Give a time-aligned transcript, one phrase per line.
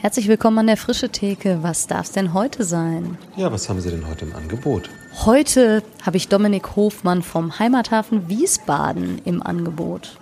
[0.00, 1.58] Herzlich willkommen an der Frische Theke.
[1.62, 3.18] Was darf es denn heute sein?
[3.34, 4.88] Ja, was haben Sie denn heute im Angebot?
[5.24, 10.16] Heute habe ich Dominik Hofmann vom Heimathafen Wiesbaden im Angebot.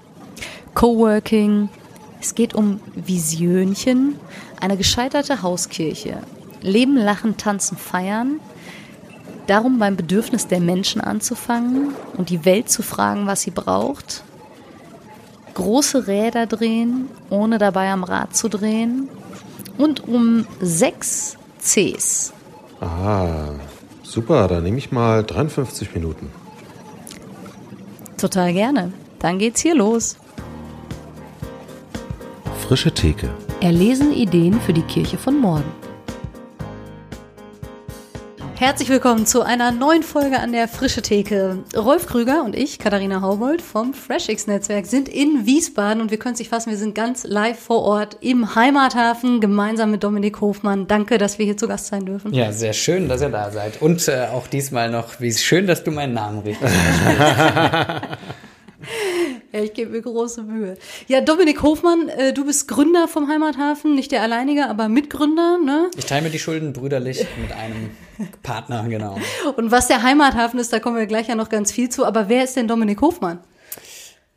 [0.73, 1.69] Coworking.
[2.23, 4.19] Es geht um Visionchen,
[4.63, 6.23] eine gescheiterte Hauskirche.
[6.63, 8.41] Leben, lachen, tanzen, feiern.
[9.47, 14.25] Darum beim Bedürfnis der Menschen anzufangen und die Welt zu fragen, was sie braucht.
[15.53, 19.11] Große Räder drehen, ohne dabei am Rad zu drehen
[19.79, 22.33] und um sechs Cs.
[22.81, 23.55] Ah,
[24.03, 26.31] super, dann nehme ich mal 53 Minuten.
[28.19, 28.93] Total gerne.
[29.19, 30.17] Dann geht's hier los.
[32.67, 33.31] Frische Theke.
[33.61, 35.86] Erlesen Ideen für die Kirche von morgen.
[38.59, 41.59] Herzlich willkommen zu einer neuen Folge an der Frische Theke.
[41.77, 46.39] Rolf Krüger und ich, Katharina Haubold vom FreshX-Netzwerk, sind in Wiesbaden und wir können es
[46.39, 50.87] nicht fassen, wir sind ganz live vor Ort im Heimathafen gemeinsam mit Dominik Hofmann.
[50.87, 52.33] Danke, dass wir hier zu Gast sein dürfen.
[52.33, 53.83] Ja, sehr schön, dass ihr da seid.
[53.83, 56.67] Und äh, auch diesmal noch, wie schön, dass du meinen Namen richtig
[59.53, 60.77] Ja, ich gebe mir große Mühe.
[61.07, 65.91] Ja, Dominik Hofmann, äh, du bist Gründer vom Heimathafen, nicht der alleinige, aber Mitgründer, ne?
[65.97, 67.91] Ich teile mir die Schulden brüderlich mit einem
[68.43, 69.19] Partner, genau.
[69.57, 72.05] Und was der Heimathafen ist, da kommen wir gleich ja noch ganz viel zu.
[72.05, 73.39] Aber wer ist denn Dominik Hofmann?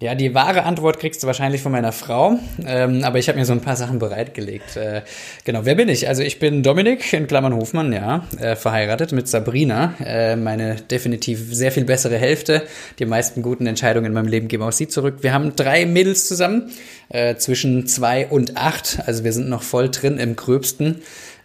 [0.01, 3.43] Ja, die wahre Antwort kriegst du wahrscheinlich von meiner Frau, ähm, aber ich habe mir
[3.43, 4.77] so ein paar Sachen bereitgelegt.
[4.77, 5.01] Äh,
[5.43, 6.07] genau, wer bin ich?
[6.07, 11.53] Also ich bin Dominik, in Klammern Hofmann, ja, äh, verheiratet mit Sabrina, äh, meine definitiv
[11.53, 12.63] sehr viel bessere Hälfte.
[12.99, 15.17] Die meisten guten Entscheidungen in meinem Leben geben auch sie zurück.
[15.19, 16.71] Wir haben drei Mädels zusammen,
[17.09, 21.01] äh, zwischen zwei und acht, also wir sind noch voll drin im Gröbsten.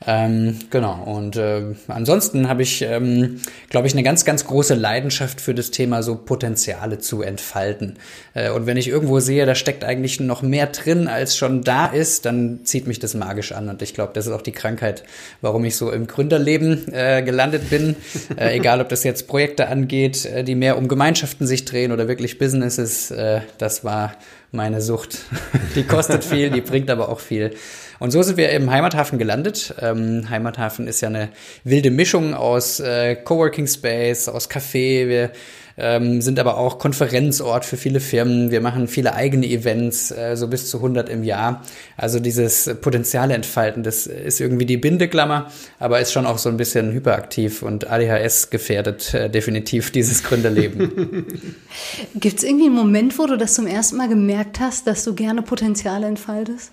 [0.06, 5.40] Ähm, genau, und äh, ansonsten habe ich, ähm, glaube ich, eine ganz, ganz große Leidenschaft
[5.40, 7.96] für das Thema so Potenziale zu entfalten.
[8.34, 11.86] Äh, und wenn ich irgendwo sehe, da steckt eigentlich noch mehr drin, als schon da
[11.86, 13.68] ist, dann zieht mich das magisch an.
[13.68, 15.04] Und ich glaube, das ist auch die Krankheit,
[15.40, 17.96] warum ich so im Gründerleben äh, gelandet bin.
[18.36, 22.08] Äh, egal, ob das jetzt Projekte angeht, äh, die mehr um Gemeinschaften sich drehen oder
[22.08, 24.14] wirklich Businesses, äh, das war
[24.54, 25.18] meine Sucht.
[25.74, 27.54] Die kostet viel, die bringt aber auch viel.
[27.98, 29.74] Und so sind wir im Heimathafen gelandet.
[29.80, 31.30] Ähm, Heimathafen ist ja eine
[31.62, 35.08] wilde Mischung aus äh, Coworking Space, aus Café.
[35.08, 35.30] Wir
[35.76, 38.50] ähm, sind aber auch Konferenzort für viele Firmen.
[38.50, 41.62] Wir machen viele eigene Events, äh, so bis zu 100 im Jahr.
[41.96, 46.56] Also dieses Potenziale entfalten, das ist irgendwie die Bindeklammer, aber ist schon auch so ein
[46.56, 51.26] bisschen hyperaktiv und ADHS gefährdet äh, definitiv dieses Gründerleben.
[52.14, 55.14] Gibt es irgendwie einen Moment, wo du das zum ersten Mal gemerkt hast, dass du
[55.14, 56.72] gerne Potenziale entfaltest?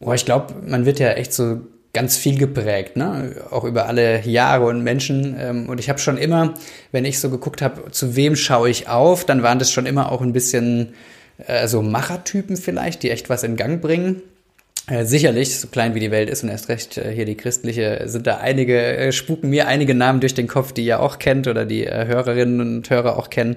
[0.00, 1.60] Oh, ich glaube, man wird ja echt so
[1.94, 3.36] ganz viel geprägt, ne?
[3.50, 5.36] auch über alle Jahre und Menschen.
[5.40, 6.54] Ähm, und ich habe schon immer,
[6.92, 10.12] wenn ich so geguckt habe, zu wem schaue ich auf, dann waren das schon immer
[10.12, 10.94] auch ein bisschen
[11.46, 14.22] äh, so Machertypen vielleicht, die echt was in Gang bringen.
[14.86, 18.02] Äh, sicherlich, so klein wie die Welt ist und erst recht äh, hier die christliche,
[18.04, 21.46] sind da einige, äh, spuken mir einige Namen durch den Kopf, die ihr auch kennt
[21.46, 23.56] oder die äh, Hörerinnen und Hörer auch kennen.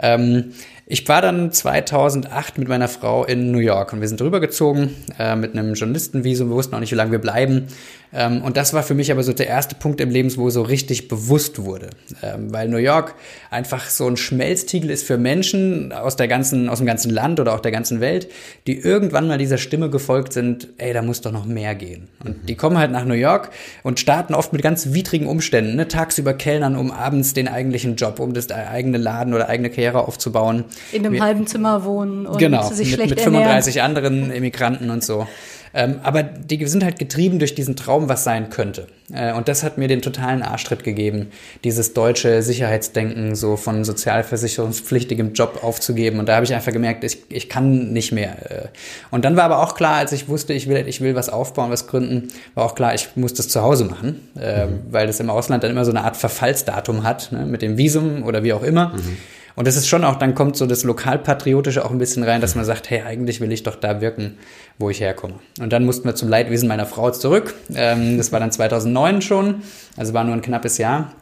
[0.00, 0.54] Ähm,
[0.88, 5.34] ich war dann 2008 mit meiner Frau in New York und wir sind rübergezogen äh,
[5.34, 6.48] mit einem Journalistenvisum.
[6.48, 7.66] Wir wussten auch nicht, wie lange wir bleiben.
[8.12, 10.62] Ähm, und das war für mich aber so der erste Punkt im Leben, wo so
[10.62, 11.90] richtig bewusst wurde.
[12.22, 13.14] Ähm, weil New York
[13.50, 17.54] einfach so ein Schmelztiegel ist für Menschen aus der ganzen, aus dem ganzen Land oder
[17.54, 18.28] auch der ganzen Welt,
[18.66, 22.08] die irgendwann mal dieser Stimme gefolgt sind, ey, da muss doch noch mehr gehen.
[22.24, 22.46] Und mhm.
[22.46, 23.50] die kommen halt nach New York
[23.82, 25.88] und starten oft mit ganz widrigen Umständen, ne?
[25.88, 30.64] tagsüber Kellnern, um abends den eigentlichen Job, um das eigene Laden oder eigene Karriere aufzubauen.
[30.92, 33.96] In einem wir, halben Zimmer wohnen und genau, sich mit, schlecht mit 35 ernähren.
[33.96, 35.26] anderen Immigranten und so.
[35.76, 38.86] Ähm, aber die sind halt getrieben durch diesen Traum, was sein könnte.
[39.12, 41.28] Äh, und das hat mir den totalen Arschtritt gegeben,
[41.64, 46.18] dieses deutsche Sicherheitsdenken so von sozialversicherungspflichtigem Job aufzugeben.
[46.18, 48.50] Und da habe ich einfach gemerkt, ich, ich kann nicht mehr.
[48.50, 48.68] Äh.
[49.10, 51.70] Und dann war aber auch klar, als ich wusste, ich will, ich will was aufbauen,
[51.70, 54.80] was gründen, war auch klar, ich muss das zu Hause machen, äh, mhm.
[54.90, 58.22] weil das im Ausland dann immer so eine Art Verfallsdatum hat, ne, mit dem Visum
[58.22, 58.94] oder wie auch immer.
[58.94, 59.18] Mhm.
[59.56, 62.54] Und das ist schon auch, dann kommt so das Lokalpatriotische auch ein bisschen rein, dass
[62.54, 64.36] man sagt, hey, eigentlich will ich doch da wirken,
[64.78, 65.34] wo ich herkomme.
[65.58, 67.54] Und dann mussten wir zum Leidwesen meiner Frau zurück.
[67.74, 69.62] Ähm, das war dann 2009 schon,
[69.96, 71.12] also war nur ein knappes Jahr.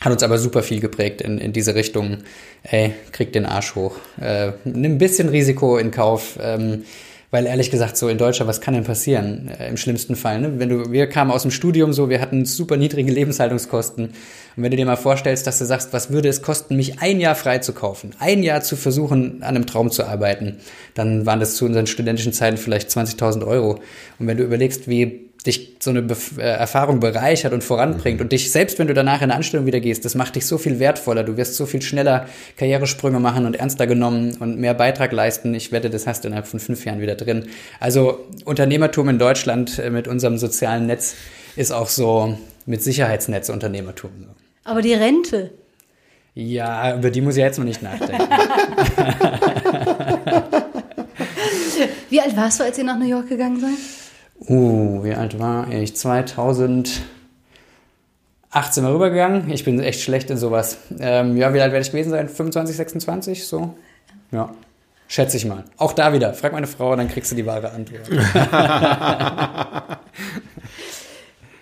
[0.00, 2.18] Hat uns aber super viel geprägt in, in diese Richtung,
[2.62, 3.96] ey, krieg den Arsch hoch.
[4.20, 6.38] Äh, nimm ein bisschen Risiko in Kauf.
[6.40, 6.84] Ähm,
[7.30, 10.40] weil ehrlich gesagt, so in Deutschland, was kann denn passieren äh, im schlimmsten Fall?
[10.40, 10.58] Ne?
[10.58, 14.06] Wenn du, wir kamen aus dem Studium so, wir hatten super niedrige Lebenshaltungskosten.
[14.06, 17.20] Und wenn du dir mal vorstellst, dass du sagst, was würde es kosten, mich ein
[17.20, 20.58] Jahr frei zu kaufen, ein Jahr zu versuchen, an einem Traum zu arbeiten,
[20.94, 23.80] dann waren das zu unseren studentischen Zeiten vielleicht 20.000 Euro.
[24.18, 28.32] Und wenn du überlegst, wie dich so eine Bef äh, Erfahrung bereichert und voranbringt und
[28.32, 30.78] dich, selbst wenn du danach in eine Anstellung wieder gehst, das macht dich so viel
[30.78, 31.22] wertvoller.
[31.22, 32.26] Du wirst so viel schneller
[32.56, 35.54] Karrieresprünge machen und ernster genommen und mehr Beitrag leisten.
[35.54, 37.48] Ich wette, das hast du innerhalb von fünf Jahren wieder drin.
[37.78, 41.14] Also Unternehmertum in Deutschland äh, mit unserem sozialen Netz
[41.56, 44.10] ist auch so mit Sicherheitsnetz-Unternehmertum.
[44.64, 45.50] Aber die Rente.
[46.34, 48.16] Ja, über die muss ich jetzt noch nicht nachdenken.
[52.10, 54.03] Wie alt warst du, als ihr nach New York gegangen seid?
[54.48, 55.96] Uh, wie alt war ich?
[55.96, 57.04] 2018
[58.82, 59.50] mal rübergegangen.
[59.50, 60.78] Ich bin echt schlecht in sowas.
[60.98, 62.28] Ähm, ja, wie alt werde ich gewesen sein?
[62.28, 63.74] 25, 26, so?
[64.32, 64.54] Ja.
[65.08, 65.64] Schätze ich mal.
[65.76, 66.34] Auch da wieder.
[66.34, 68.08] Frag meine Frau, dann kriegst du die wahre Antwort.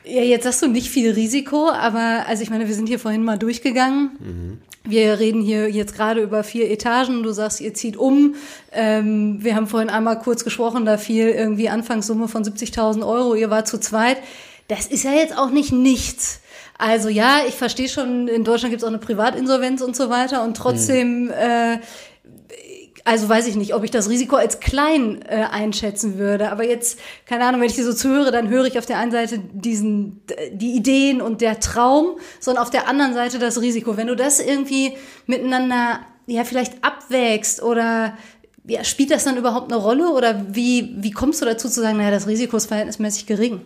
[0.05, 3.25] Ja, jetzt sagst du nicht viel Risiko, aber also ich meine, wir sind hier vorhin
[3.25, 4.11] mal durchgegangen.
[4.19, 4.61] Mhm.
[4.84, 7.23] Wir reden hier jetzt gerade über vier Etagen.
[7.23, 8.34] Du sagst, ihr zieht um.
[8.73, 13.34] Ähm, wir haben vorhin einmal kurz gesprochen, da fiel irgendwie Anfangssumme von 70.000 Euro.
[13.34, 14.19] Ihr war zu zweit.
[14.69, 16.40] Das ist ja jetzt auch nicht nichts.
[16.79, 20.43] Also ja, ich verstehe schon, in Deutschland gibt es auch eine Privatinsolvenz und so weiter.
[20.43, 21.31] Und trotzdem mhm.
[21.31, 21.79] äh,
[23.05, 26.51] also weiß ich nicht, ob ich das Risiko als klein äh, einschätzen würde.
[26.51, 29.11] Aber jetzt, keine Ahnung, wenn ich dir so zuhöre, dann höre ich auf der einen
[29.11, 30.23] Seite diesen,
[30.53, 33.97] die Ideen und der Traum, sondern auf der anderen Seite das Risiko.
[33.97, 34.93] Wenn du das irgendwie
[35.27, 38.17] miteinander, ja, vielleicht abwägst oder
[38.65, 41.99] ja, spielt das dann überhaupt eine Rolle oder wie, wie kommst du dazu zu sagen,
[41.99, 43.63] naja, das Risiko ist verhältnismäßig gering?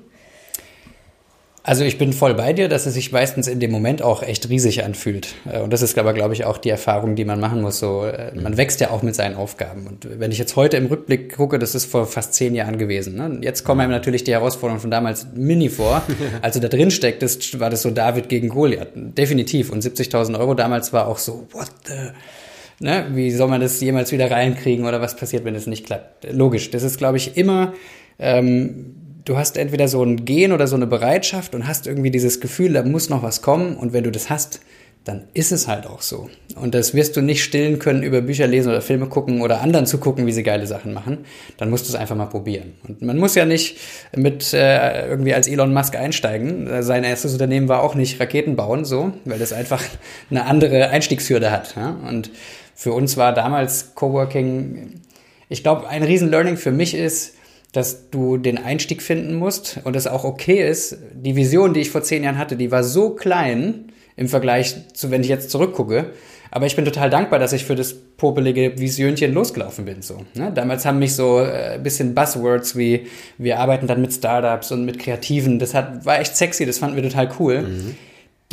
[1.67, 4.49] Also ich bin voll bei dir, dass es sich meistens in dem Moment auch echt
[4.49, 5.35] riesig anfühlt.
[5.51, 7.81] Äh, und das ist aber, glaube ich, auch die Erfahrung, die man machen muss.
[7.81, 8.57] So, äh, man mhm.
[8.57, 9.89] wächst ja auch mit seinen Aufgaben.
[9.89, 13.17] Und wenn ich jetzt heute im Rückblick gucke, das ist vor fast zehn Jahren gewesen.
[13.17, 13.41] Ne?
[13.43, 16.03] Jetzt kommen einem natürlich die Herausforderungen von damals mini vor.
[16.41, 18.93] Als du da drin stecktest, war das so David gegen Goliath.
[18.95, 19.71] Definitiv.
[19.71, 21.95] Und 70.000 Euro damals war auch so, what the...
[22.79, 23.07] Ne?
[23.11, 26.33] Wie soll man das jemals wieder reinkriegen oder was passiert, wenn es nicht klappt?
[26.33, 26.71] Logisch.
[26.71, 27.73] Das ist, glaube ich, immer...
[28.21, 32.41] Ähm, du hast entweder so ein Gen oder so eine Bereitschaft und hast irgendwie dieses
[32.41, 33.77] Gefühl, da muss noch was kommen.
[33.77, 34.61] Und wenn du das hast,
[35.05, 36.29] dann ist es halt auch so.
[36.57, 39.87] Und das wirst du nicht stillen können, über Bücher lesen oder Filme gucken oder anderen
[39.87, 41.19] zu gucken, wie sie geile Sachen machen.
[41.59, 42.75] Dann musst du es einfach mal probieren.
[42.89, 43.79] Und man muss ja nicht
[44.17, 46.83] mit äh, irgendwie als Elon Musk einsteigen.
[46.83, 49.83] Sein erstes Unternehmen war auch nicht Raketen bauen, so, weil das einfach
[50.31, 51.77] eine andere Einstiegshürde hat.
[51.77, 51.99] Ja?
[52.09, 52.31] Und
[52.75, 55.03] für uns war damals Coworking,
[55.49, 57.35] ich glaube, ein riesen Learning für mich ist,
[57.73, 60.99] dass du den Einstieg finden musst und es auch okay ist.
[61.13, 65.11] Die Vision, die ich vor zehn Jahren hatte, die war so klein im Vergleich zu,
[65.11, 66.13] wenn ich jetzt zurückgucke.
[66.51, 70.01] Aber ich bin total dankbar, dass ich für das popelige Visionchen losgelaufen bin.
[70.01, 70.53] So, ne?
[70.55, 74.85] Damals haben mich so äh, ein bisschen Buzzwords wie wir arbeiten dann mit Startups und
[74.85, 75.59] mit Kreativen.
[75.59, 77.63] Das hat, war echt sexy, das fanden wir total cool.
[77.63, 77.97] Mhm.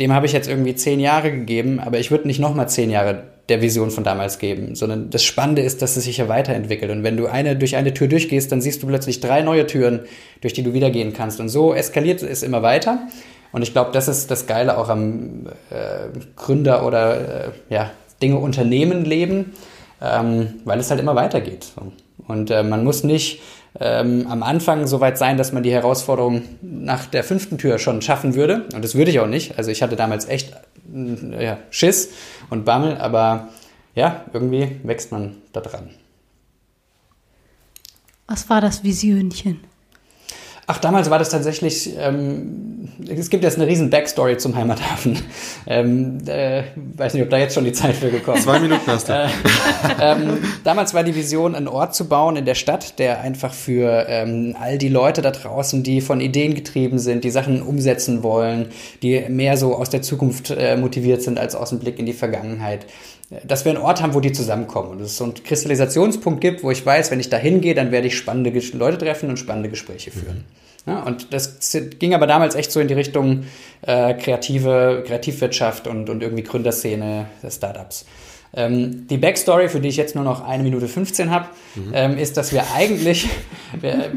[0.00, 3.33] Dem habe ich jetzt irgendwie zehn Jahre gegeben, aber ich würde nicht nochmal zehn Jahre
[3.48, 6.90] der Vision von damals geben, sondern das Spannende ist, dass es sich ja weiterentwickelt.
[6.90, 10.00] Und wenn du eine, durch eine Tür durchgehst, dann siehst du plötzlich drei neue Türen,
[10.40, 11.40] durch die du wieder gehen kannst.
[11.40, 13.06] Und so eskaliert es immer weiter.
[13.52, 17.90] Und ich glaube, das ist das Geile auch am äh, Gründer oder äh, ja,
[18.22, 19.52] Dinge Unternehmen leben,
[20.02, 21.72] ähm, weil es halt immer weitergeht.
[22.26, 23.42] Und äh, man muss nicht
[23.78, 28.02] ähm, am Anfang so weit sein, dass man die Herausforderung nach der fünften Tür schon
[28.02, 28.64] schaffen würde.
[28.74, 29.58] Und das würde ich auch nicht.
[29.58, 30.52] Also ich hatte damals echt
[30.94, 32.10] ja, Schiss
[32.50, 33.48] und Bammel, aber
[33.94, 35.90] ja, irgendwie wächst man da dran.
[38.26, 39.60] Was war das Visionchen?
[40.66, 45.18] Ach, damals war das tatsächlich, ähm, es gibt jetzt eine riesen Backstory zum Heimathafen.
[45.66, 46.62] Ähm, äh,
[46.96, 48.44] weiß nicht, ob da jetzt schon die Zeit für gekommen ist.
[48.44, 49.12] Zwei Minuten hast du.
[49.12, 49.28] Äh,
[50.00, 54.06] ähm, damals war die Vision, einen Ort zu bauen in der Stadt, der einfach für
[54.08, 58.68] ähm, all die Leute da draußen, die von Ideen getrieben sind, die Sachen umsetzen wollen,
[59.02, 62.12] die mehr so aus der Zukunft äh, motiviert sind als aus dem Blick in die
[62.12, 62.86] Vergangenheit,
[63.44, 66.70] dass wir einen Ort haben, wo die zusammenkommen und es so einen Kristallisationspunkt gibt, wo
[66.70, 70.10] ich weiß, wenn ich da hingehe, dann werde ich spannende Leute treffen und spannende Gespräche
[70.10, 70.38] führen.
[70.38, 70.64] Mhm.
[70.86, 73.44] Ja, und das ging aber damals echt so in die Richtung
[73.82, 78.04] äh, kreative Kreativwirtschaft und, und irgendwie Gründerszene der Startups.
[78.54, 81.92] Ähm, die Backstory, für die ich jetzt nur noch eine Minute 15 habe, mhm.
[81.94, 83.28] ähm, ist, dass wir eigentlich,
[83.80, 84.12] wir,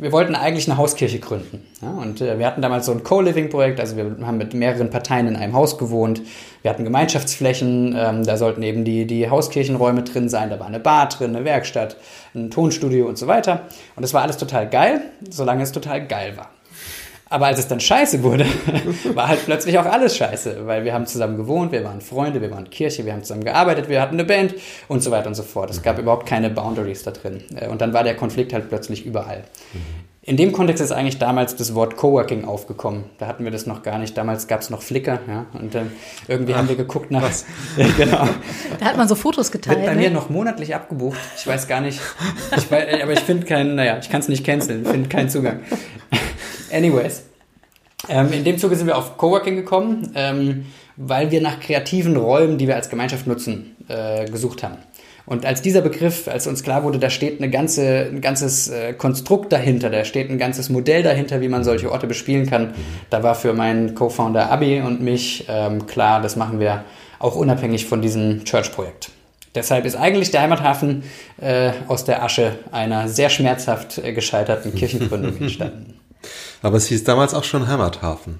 [0.00, 1.62] wir wollten eigentlich eine Hauskirche gründen.
[1.82, 5.26] Ja, und äh, wir hatten damals so ein Co-Living-Projekt, also wir haben mit mehreren Parteien
[5.28, 6.22] in einem Haus gewohnt.
[6.62, 10.80] Wir hatten Gemeinschaftsflächen, ähm, da sollten eben die, die Hauskirchenräume drin sein, da war eine
[10.80, 11.96] Bar drin, eine Werkstatt,
[12.34, 13.62] ein Tonstudio und so weiter.
[13.94, 16.50] Und das war alles total geil, solange es total geil war.
[17.28, 18.46] Aber als es dann scheiße wurde,
[19.14, 22.52] war halt plötzlich auch alles scheiße, weil wir haben zusammen gewohnt, wir waren Freunde, wir
[22.52, 24.54] waren Kirche, wir haben zusammen gearbeitet, wir hatten eine Band
[24.86, 25.70] und so weiter und so fort.
[25.70, 27.42] Es gab überhaupt keine Boundaries da drin.
[27.56, 29.42] Äh, und dann war der Konflikt halt plötzlich überall.
[30.22, 33.04] In dem Kontext ist eigentlich damals das Wort Coworking aufgekommen.
[33.18, 34.16] Da hatten wir das noch gar nicht.
[34.16, 35.46] Damals gab es noch Flickr, ja.
[35.52, 35.92] Und dann
[36.26, 37.22] irgendwie Ach, haben wir geguckt nach.
[37.22, 37.44] Was?
[37.76, 38.28] ja, genau.
[38.80, 39.78] Da hat man so Fotos geteilt.
[39.78, 40.00] Wird bei ne?
[40.00, 41.18] mir noch monatlich abgebucht.
[41.36, 42.00] Ich weiß gar nicht.
[42.56, 45.60] Ich weiß, aber ich finde keinen, naja, ich kann es nicht canceln, finde keinen Zugang.
[46.72, 47.22] Anyways.
[48.08, 52.58] Ähm, in dem Zuge sind wir auf Coworking gekommen, ähm, weil wir nach kreativen Räumen,
[52.58, 54.76] die wir als Gemeinschaft nutzen, äh, gesucht haben.
[55.26, 58.92] Und als dieser Begriff, als uns klar wurde, da steht eine ganze, ein ganzes äh,
[58.92, 62.74] Konstrukt dahinter, da steht ein ganzes Modell dahinter, wie man solche Orte bespielen kann,
[63.10, 66.84] da war für meinen Co-Founder Abi und mich ähm, klar, das machen wir
[67.18, 69.10] auch unabhängig von diesem Church-Projekt.
[69.56, 71.02] Deshalb ist eigentlich der Heimathafen
[71.40, 75.94] äh, aus der Asche einer sehr schmerzhaft äh, gescheiterten Kirchengründung entstanden.
[76.62, 78.38] Aber es hieß damals auch schon Heimathafen.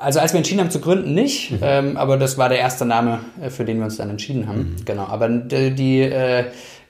[0.00, 1.58] Also als wir entschieden haben zu gründen, nicht, mhm.
[1.62, 4.76] ähm, aber das war der erste Name, äh, für den wir uns dann entschieden haben.
[4.78, 4.84] Mhm.
[4.86, 5.04] Genau.
[5.04, 6.44] Aber die, die, äh,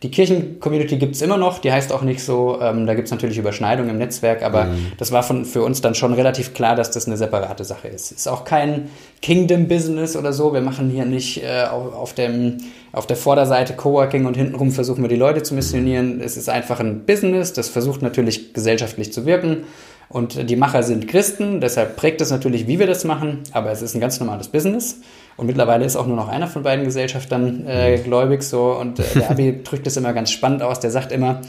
[0.04, 3.90] die Kirchen-Community gibt's immer noch, die heißt auch nicht so, ähm, da gibt's natürlich Überschneidungen
[3.90, 4.92] im Netzwerk, aber mhm.
[4.96, 8.12] das war von, für uns dann schon relativ klar, dass das eine separate Sache ist.
[8.12, 8.90] Ist auch kein
[9.22, 10.54] Kingdom-Business oder so.
[10.54, 12.58] Wir machen hier nicht äh, auf, auf, dem,
[12.92, 16.20] auf der Vorderseite Coworking und hintenrum versuchen wir die Leute zu missionieren.
[16.20, 19.64] Es ist einfach ein Business, das versucht natürlich gesellschaftlich zu wirken.
[20.10, 23.80] Und die Macher sind Christen, deshalb prägt es natürlich, wie wir das machen, aber es
[23.80, 25.00] ist ein ganz normales Business.
[25.36, 28.72] Und mittlerweile ist auch nur noch einer von beiden Gesellschaftern äh, gläubig so.
[28.72, 30.80] Und äh, der Abi drückt es immer ganz spannend aus.
[30.80, 31.42] Der sagt immer,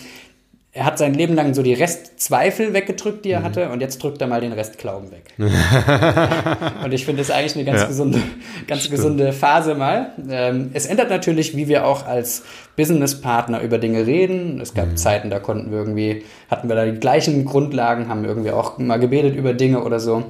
[0.74, 3.44] er hat sein Leben lang so die Restzweifel weggedrückt, die er mhm.
[3.44, 5.26] hatte, und jetzt drückt er mal den Rest Glauben weg.
[6.84, 7.88] und ich finde das eigentlich eine ganz ja.
[7.88, 8.20] gesunde,
[8.68, 8.96] ganz Stimmt.
[8.96, 10.14] gesunde Phase mal.
[10.30, 12.44] Ähm, es ändert natürlich, wie wir auch als
[12.78, 14.62] Businesspartner über Dinge reden.
[14.62, 14.98] Es gab mhm.
[14.98, 18.98] Zeiten, da konnten wir irgendwie, hatten wir da die gleichen Grundlagen, haben irgendwie auch mal
[18.98, 20.24] gebetet über Dinge oder so.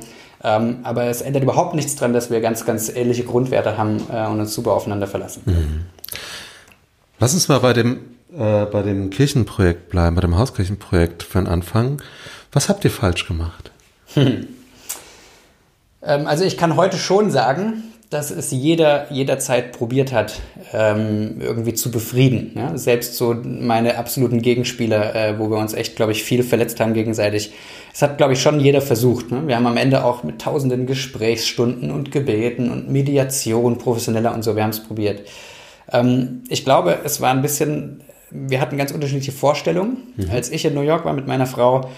[0.44, 4.26] Ähm, aber es ändert überhaupt nichts dran, dass wir ganz, ganz ähnliche Grundwerte haben äh,
[4.26, 5.44] und uns super aufeinander verlassen.
[5.46, 5.86] Mhm.
[7.20, 8.00] Lass uns mal bei dem
[8.38, 12.02] äh, bei dem Kirchenprojekt bleiben, bei dem Hauskirchenprojekt für den Anfang.
[12.52, 13.72] Was habt ihr falsch gemacht?
[14.14, 14.48] Hm.
[16.02, 20.42] Ähm, also ich kann heute schon sagen, dass es jeder jederzeit probiert hat,
[20.74, 22.52] ähm, irgendwie zu befrieden.
[22.56, 22.78] Ja?
[22.78, 26.94] Selbst so meine absoluten Gegenspieler, äh, wo wir uns echt, glaube ich, viel verletzt haben
[26.94, 27.54] gegenseitig.
[27.94, 29.32] Es hat, glaube ich, schon jeder versucht.
[29.32, 29.48] Ne?
[29.48, 34.58] Wir haben am Ende auch mit tausenden Gesprächsstunden und Gebeten und Mediation professioneller und so,
[34.58, 35.22] wir haben es probiert.
[35.92, 39.98] Ähm, ich glaube, es war ein bisschen wir hatten ganz unterschiedliche Vorstellungen.
[40.18, 40.32] Mhm.
[40.32, 41.90] Als ich in New York war mit meiner Frau,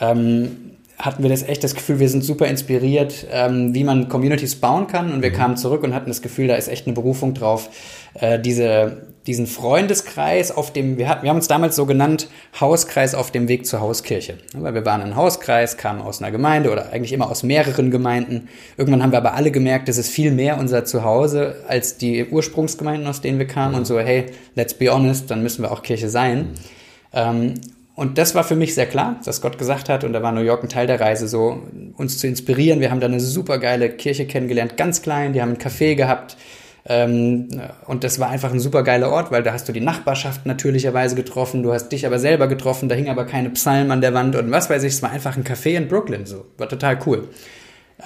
[0.00, 4.56] ähm, hatten wir das echt das Gefühl, wir sind super inspiriert, ähm, wie man Communities
[4.56, 5.12] bauen kann.
[5.12, 5.34] Und wir mhm.
[5.34, 7.70] kamen zurück und hatten das Gefühl, da ist echt eine Berufung drauf,
[8.14, 12.28] äh, diese, diesen Freundeskreis auf dem, wir, hatten, wir haben uns damals so genannt,
[12.60, 14.38] Hauskreis auf dem Weg zur Hauskirche.
[14.54, 18.48] Weil wir waren ein Hauskreis, kamen aus einer Gemeinde oder eigentlich immer aus mehreren Gemeinden.
[18.76, 23.08] Irgendwann haben wir aber alle gemerkt, das ist viel mehr unser Zuhause als die Ursprungsgemeinden,
[23.08, 23.74] aus denen wir kamen.
[23.74, 26.50] Und so, hey, let's be honest, dann müssen wir auch Kirche sein.
[27.12, 27.54] Ähm,
[27.94, 30.40] und das war für mich sehr klar, dass Gott gesagt hat, und da war New
[30.40, 31.62] York ein Teil der Reise, so
[31.96, 32.80] uns zu inspirieren.
[32.80, 36.36] Wir haben da eine super geile Kirche kennengelernt, ganz klein, die haben ein Café gehabt,
[36.84, 37.48] ähm,
[37.86, 41.14] und das war einfach ein super geiler Ort, weil da hast du die Nachbarschaft natürlicherweise
[41.14, 44.34] getroffen, du hast dich aber selber getroffen, da hing aber keine Psalmen an der Wand
[44.34, 46.46] und was weiß ich, es war einfach ein Café in Brooklyn, so.
[46.58, 47.28] War total cool.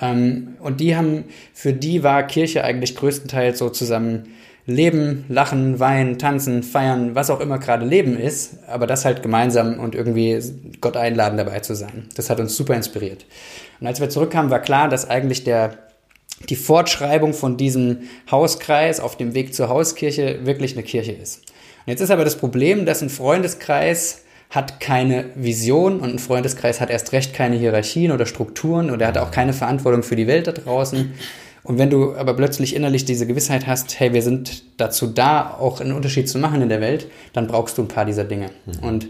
[0.00, 1.24] Ähm, und die haben,
[1.54, 4.34] für die war Kirche eigentlich größtenteils so zusammen
[4.66, 9.78] Leben, Lachen, Weinen, Tanzen, Feiern, was auch immer gerade Leben ist, aber das halt gemeinsam
[9.78, 10.40] und irgendwie
[10.80, 12.08] Gott einladen dabei zu sein.
[12.16, 13.26] Das hat uns super inspiriert.
[13.80, 15.78] Und als wir zurückkamen, war klar, dass eigentlich der
[16.48, 21.38] die Fortschreibung von diesem Hauskreis auf dem Weg zur Hauskirche wirklich eine Kirche ist.
[21.38, 26.80] Und jetzt ist aber das Problem, dass ein Freundeskreis hat keine Vision und ein Freundeskreis
[26.80, 30.26] hat erst recht keine Hierarchien oder Strukturen und er hat auch keine Verantwortung für die
[30.26, 31.14] Welt da draußen.
[31.66, 35.80] Und wenn du aber plötzlich innerlich diese Gewissheit hast, hey, wir sind dazu da, auch
[35.80, 38.50] einen Unterschied zu machen in der Welt, dann brauchst du ein paar dieser Dinge.
[38.66, 38.88] Mhm.
[38.88, 39.08] Und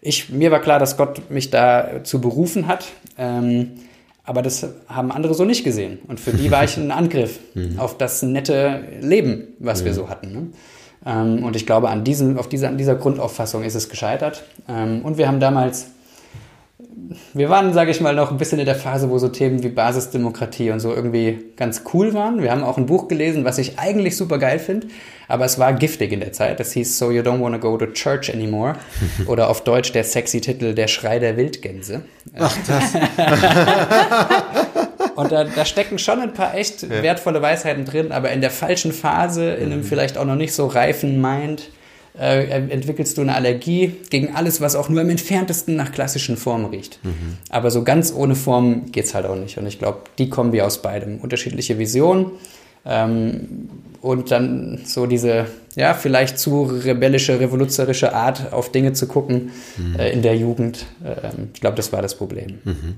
[0.00, 2.86] ich, mir war klar, dass Gott mich dazu berufen hat.
[3.18, 3.72] Ähm,
[4.22, 5.98] aber das haben andere so nicht gesehen.
[6.06, 7.80] Und für die war ich ein Angriff mhm.
[7.80, 10.32] auf das nette Leben, was wir so hatten.
[10.32, 10.46] Ne?
[11.04, 14.44] Ähm, und ich glaube, an, diesem, auf dieser, an dieser Grundauffassung ist es gescheitert.
[14.68, 15.88] Ähm, und wir haben damals
[17.32, 19.70] wir waren, sage ich mal, noch ein bisschen in der Phase, wo so Themen wie
[19.70, 22.42] Basisdemokratie und so irgendwie ganz cool waren.
[22.42, 24.88] Wir haben auch ein Buch gelesen, was ich eigentlich super geil finde,
[25.26, 26.60] aber es war giftig in der Zeit.
[26.60, 28.74] Das hieß So You Don't Want to Go to Church Anymore
[29.26, 32.02] oder auf Deutsch der sexy Titel Der Schrei der Wildgänse.
[32.38, 32.94] Ach, das.
[35.16, 38.92] und da, da, stecken schon ein paar echt wertvolle Weisheiten drin, aber in der falschen
[38.92, 39.84] Phase, in einem mhm.
[39.84, 41.70] vielleicht auch noch nicht so reifen Mind
[42.18, 46.66] äh, entwickelst du eine Allergie gegen alles, was auch nur im entferntesten nach klassischen Formen
[46.66, 46.98] riecht.
[47.02, 47.38] Mhm.
[47.50, 49.58] Aber so ganz ohne Form geht es halt auch nicht.
[49.58, 51.18] Und ich glaube, die kommen wir aus beidem.
[51.18, 52.32] Unterschiedliche Visionen
[52.84, 53.68] ähm,
[54.00, 59.96] und dann so diese, ja, vielleicht zu rebellische, revolutionärische Art auf Dinge zu gucken mhm.
[59.98, 60.86] äh, in der Jugend.
[61.04, 62.58] Ähm, ich glaube, das war das Problem.
[62.64, 62.94] Mhm.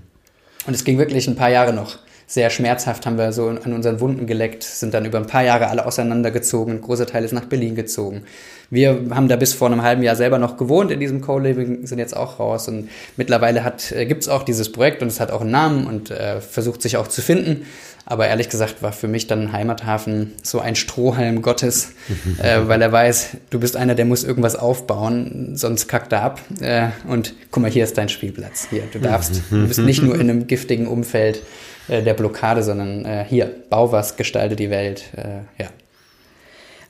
[0.66, 1.98] Und es ging wirklich ein paar Jahre noch
[2.28, 5.68] sehr schmerzhaft haben wir so an unseren Wunden geleckt, sind dann über ein paar Jahre
[5.68, 8.24] alle auseinandergezogen, ein großer Teil ist nach Berlin gezogen.
[8.68, 11.98] Wir haben da bis vor einem halben Jahr selber noch gewohnt in diesem Co-Living, sind
[11.98, 15.40] jetzt auch raus und mittlerweile hat, äh, gibt's auch dieses Projekt und es hat auch
[15.40, 17.64] einen Namen und äh, versucht sich auch zu finden.
[18.10, 21.92] Aber ehrlich gesagt war für mich dann Heimathafen so ein Strohhalm Gottes,
[22.42, 26.40] äh, weil er weiß, du bist einer, der muss irgendwas aufbauen, sonst kackt er ab.
[26.58, 28.68] Äh, und guck mal, hier ist dein Spielplatz.
[28.70, 31.42] Hier, du darfst, du bist nicht nur in einem giftigen Umfeld
[31.88, 35.04] äh, der Blockade, sondern äh, hier, bau was, gestalte die Welt.
[35.14, 35.68] Äh, ja.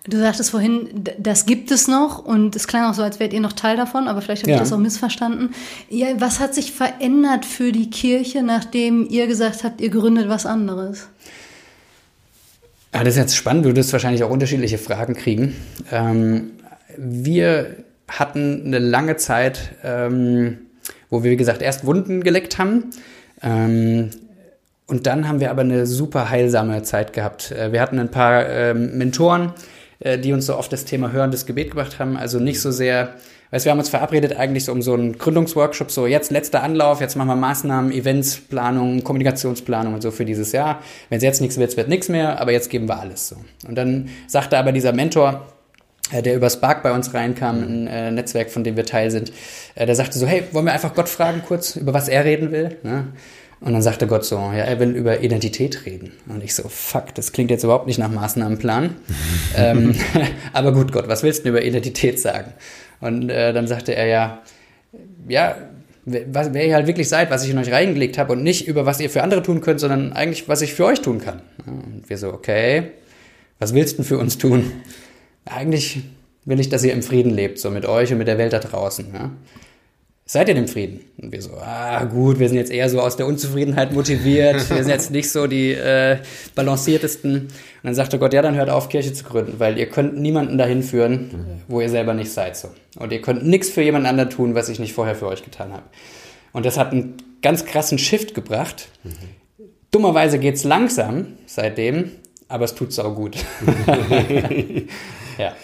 [0.06, 3.40] Du sagtest vorhin, das gibt es noch und es klang auch so, als wärt ihr
[3.40, 4.56] noch Teil davon, aber vielleicht habe ja.
[4.56, 5.50] ich das auch missverstanden.
[5.90, 10.46] Ja, was hat sich verändert für die Kirche, nachdem ihr gesagt habt, ihr gründet was
[10.46, 11.08] anderes?
[12.94, 15.54] Ja, das ist jetzt spannend, du wirst wahrscheinlich auch unterschiedliche Fragen kriegen.
[15.92, 16.52] Ähm,
[16.96, 20.58] wir hatten eine lange Zeit, ähm,
[21.10, 22.84] wo wir, wie gesagt, erst Wunden geleckt haben.
[23.42, 24.10] Ähm,
[24.86, 27.52] und dann haben wir aber eine super heilsame Zeit gehabt.
[27.52, 29.52] Äh, wir hatten ein paar ähm, Mentoren,
[30.00, 32.16] äh, die uns so oft das Thema hörendes Gebet gebracht haben.
[32.16, 33.14] Also nicht so sehr,
[33.50, 37.00] weißt wir haben uns verabredet eigentlich so um so einen Gründungsworkshop, so jetzt letzter Anlauf,
[37.00, 40.82] jetzt machen wir Maßnahmen, Events, Planung, Kommunikationsplanung und so für dieses Jahr.
[41.08, 43.36] Wenn es jetzt nichts wird, wird nichts mehr, aber jetzt geben wir alles so.
[43.66, 45.46] Und dann sagte aber dieser Mentor,
[46.12, 49.32] äh, der über Spark bei uns reinkam, ein äh, Netzwerk, von dem wir Teil sind,
[49.74, 52.52] äh, der sagte so, hey, wollen wir einfach Gott fragen kurz, über was er reden
[52.52, 52.76] will?
[52.82, 53.08] Ne?
[53.60, 56.12] Und dann sagte Gott so, ja, er will über Identität reden.
[56.28, 58.94] Und ich so, fuck, das klingt jetzt überhaupt nicht nach Maßnahmenplan.
[59.56, 59.94] ähm,
[60.52, 62.52] aber gut, Gott, was willst du über Identität sagen?
[63.00, 64.42] Und äh, dann sagte er ja,
[65.28, 65.56] ja,
[66.04, 68.86] was, wer ihr halt wirklich seid, was ich in euch reingelegt habe und nicht über
[68.86, 71.42] was ihr für andere tun könnt, sondern eigentlich, was ich für euch tun kann.
[71.66, 72.92] Und wir so, okay,
[73.58, 74.72] was willst du denn für uns tun?
[75.44, 76.02] Eigentlich
[76.44, 78.58] will ich, dass ihr im Frieden lebt, so mit euch und mit der Welt da
[78.58, 79.06] draußen.
[79.12, 79.30] Ja?
[80.28, 81.00] Seid ihr im Frieden?
[81.16, 84.84] Und wir so, ah gut, wir sind jetzt eher so aus der Unzufriedenheit motiviert, wir
[84.84, 86.18] sind jetzt nicht so die äh,
[86.54, 87.34] balanciertesten.
[87.34, 87.50] Und
[87.82, 90.82] dann sagte Gott, ja, dann hört auf, Kirche zu gründen, weil ihr könnt niemanden dahin
[90.82, 92.56] führen, wo ihr selber nicht seid.
[92.56, 92.68] So.
[92.98, 95.72] Und ihr könnt nichts für jemand anderen tun, was ich nicht vorher für euch getan
[95.72, 95.84] habe.
[96.52, 98.88] Und das hat einen ganz krassen Shift gebracht.
[99.04, 99.12] Mhm.
[99.90, 102.12] Dummerweise geht's langsam seitdem,
[102.48, 103.36] aber es tut auch gut.
[105.38, 105.54] ja.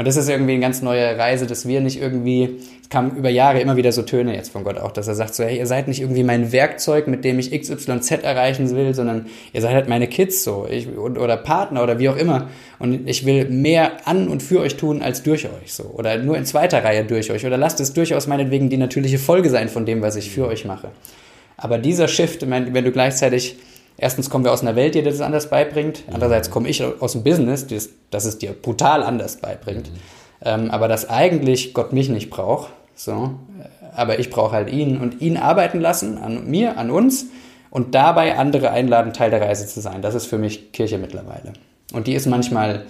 [0.00, 3.28] Und das ist irgendwie eine ganz neue Reise, dass wir nicht irgendwie, es kam über
[3.28, 5.66] Jahre immer wieder so Töne jetzt von Gott auch, dass er sagt so, hey, ihr
[5.66, 9.90] seid nicht irgendwie mein Werkzeug, mit dem ich XYZ erreichen will, sondern ihr seid halt
[9.90, 12.48] meine Kids so, ich, oder Partner oder wie auch immer.
[12.78, 15.82] Und ich will mehr an und für euch tun als durch euch so.
[15.82, 17.44] Oder nur in zweiter Reihe durch euch.
[17.44, 20.64] Oder lasst es durchaus meinetwegen die natürliche Folge sein von dem, was ich für euch
[20.64, 20.88] mache.
[21.58, 23.58] Aber dieser Shift, wenn du gleichzeitig
[24.02, 26.04] Erstens kommen wir aus einer Welt, die dir das anders beibringt.
[26.10, 29.92] Andererseits komme ich aus dem Business, das, das es dir brutal anders beibringt.
[29.92, 29.96] Mhm.
[30.42, 32.70] Ähm, aber dass eigentlich Gott mich nicht braucht.
[32.94, 33.34] So.
[33.94, 37.26] Aber ich brauche halt ihn und ihn arbeiten lassen an mir, an uns
[37.68, 40.00] und dabei andere einladen, Teil der Reise zu sein.
[40.00, 41.52] Das ist für mich Kirche mittlerweile.
[41.92, 42.86] Und die ist manchmal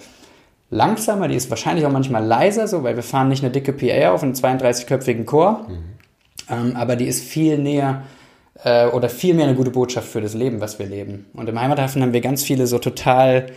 [0.69, 4.11] langsamer, die ist wahrscheinlich auch manchmal leiser, so, weil wir fahren nicht eine dicke PA
[4.13, 5.83] auf einen 32-köpfigen Chor, mhm.
[6.49, 8.03] ähm, aber die ist viel näher
[8.63, 11.27] äh, oder vielmehr eine gute Botschaft für das Leben, was wir leben.
[11.33, 13.47] Und im Heimathafen haben wir ganz viele so total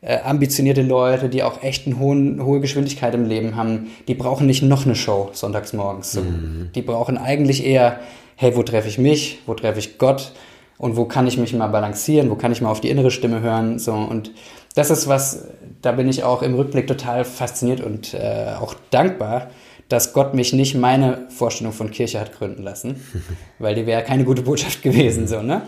[0.00, 3.90] äh, ambitionierte Leute, die auch echt eine hohen, hohe Geschwindigkeit im Leben haben.
[4.08, 6.14] Die brauchen nicht noch eine Show sonntags morgens.
[6.14, 6.70] Mhm.
[6.74, 8.00] Die brauchen eigentlich eher,
[8.36, 9.40] hey, wo treffe ich mich?
[9.46, 10.32] Wo treffe ich Gott?
[10.76, 12.30] Und wo kann ich mich mal balancieren?
[12.30, 13.78] Wo kann ich mal auf die innere Stimme hören?
[13.78, 14.32] So und
[14.74, 15.46] das ist was,
[15.82, 19.48] da bin ich auch im Rückblick total fasziniert und äh, auch dankbar,
[19.94, 22.96] dass Gott mich nicht meine Vorstellung von Kirche hat gründen lassen,
[23.60, 25.62] weil die wäre keine gute Botschaft gewesen, so, ne?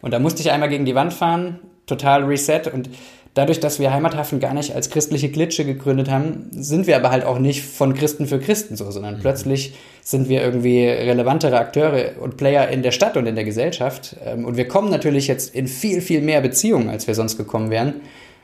[0.00, 2.90] Und da musste ich einmal gegen die Wand fahren, total reset und
[3.34, 7.24] dadurch, dass wir Heimathafen gar nicht als christliche Glitsche gegründet haben, sind wir aber halt
[7.24, 9.20] auch nicht von Christen für Christen so, sondern mhm.
[9.20, 14.16] plötzlich sind wir irgendwie relevantere Akteure und Player in der Stadt und in der Gesellschaft.
[14.24, 17.70] Ähm, und wir kommen natürlich jetzt in viel, viel mehr Beziehungen, als wir sonst gekommen
[17.70, 17.94] wären.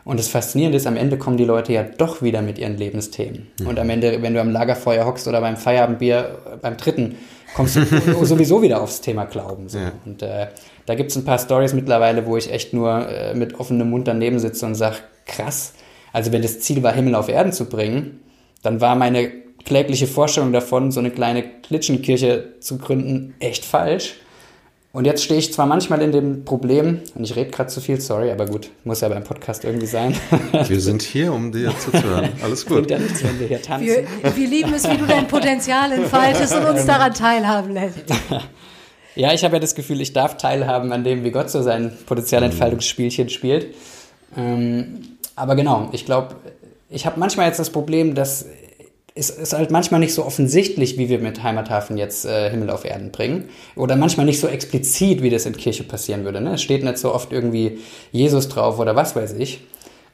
[0.08, 3.48] Und das Faszinierende ist, am Ende kommen die Leute ja doch wieder mit ihren Lebensthemen.
[3.60, 3.66] Mhm.
[3.66, 7.16] Und am Ende, wenn du am Lagerfeuer hockst oder beim Feierabendbier beim dritten,
[7.54, 7.84] kommst du
[8.24, 9.68] sowieso wieder aufs Thema Glauben.
[9.68, 9.76] So.
[9.76, 9.92] Ja.
[10.06, 10.46] Und äh,
[10.86, 14.08] da gibt es ein paar Stories mittlerweile, wo ich echt nur äh, mit offenem Mund
[14.08, 15.74] daneben sitze und sage, krass,
[16.14, 18.20] also wenn das Ziel war, Himmel auf Erden zu bringen,
[18.62, 19.30] dann war meine
[19.66, 24.14] klägliche Vorstellung davon, so eine kleine Klitschenkirche zu gründen, echt falsch.
[24.98, 28.00] Und jetzt stehe ich zwar manchmal in dem Problem, und ich rede gerade zu viel,
[28.00, 30.12] sorry, aber gut, muss ja beim Podcast irgendwie sein.
[30.66, 32.30] Wir sind hier, um dir zuzuhören.
[32.42, 32.90] Alles gut.
[32.90, 33.86] Ja nichts, wenn wir hier tanzen.
[33.86, 38.06] Wir, wir lieben es, wie du dein Potenzial entfaltest und uns daran teilhaben lässt.
[39.14, 41.92] Ja, ich habe ja das Gefühl, ich darf teilhaben an dem, wie Gott so sein
[42.06, 43.74] Potenzialentfaltungsspielchen spielt.
[44.36, 45.00] Ähm,
[45.34, 46.36] aber genau, ich glaube,
[46.88, 48.46] ich habe manchmal jetzt das Problem, dass
[49.14, 52.84] es ist halt manchmal nicht so offensichtlich, wie wir mit Heimathafen jetzt äh, Himmel auf
[52.84, 53.48] Erden bringen.
[53.74, 56.40] Oder manchmal nicht so explizit, wie das in Kirche passieren würde.
[56.40, 56.54] Ne?
[56.54, 57.78] Es steht nicht so oft irgendwie
[58.12, 59.60] Jesus drauf oder was weiß ich.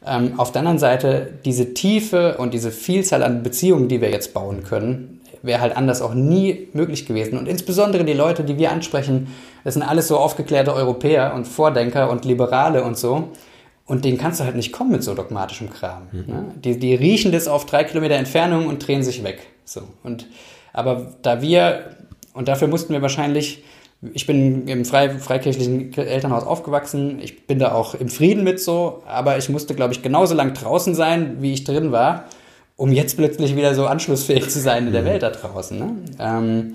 [0.06, 4.34] Ähm, auf der anderen Seite, diese Tiefe und diese Vielzahl an Beziehungen, die wir jetzt
[4.34, 7.38] bauen können, wäre halt anders auch nie möglich gewesen.
[7.38, 9.28] Und insbesondere die Leute, die wir ansprechen,
[9.62, 13.28] das sind alles so aufgeklärte Europäer und Vordenker und Liberale und so.
[13.86, 16.08] Und denen kannst du halt nicht kommen mit so dogmatischem Kram.
[16.10, 16.24] Mhm.
[16.26, 16.44] Ne?
[16.56, 19.46] Die, die riechen das auf drei Kilometer Entfernung und drehen sich weg.
[19.64, 19.82] So.
[20.02, 20.26] Und,
[20.72, 21.90] aber da wir,
[22.32, 23.62] und dafür mussten wir wahrscheinlich
[24.12, 27.20] ich bin im frei, freikirchlichen Elternhaus aufgewachsen.
[27.22, 30.52] Ich bin da auch im Frieden mit so, aber ich musste, glaube ich, genauso lang
[30.52, 32.24] draußen sein, wie ich drin war,
[32.76, 35.06] um jetzt plötzlich wieder so anschlussfähig zu sein in der mhm.
[35.06, 35.78] Welt da draußen.
[35.78, 35.94] Ne?
[36.18, 36.72] Ähm,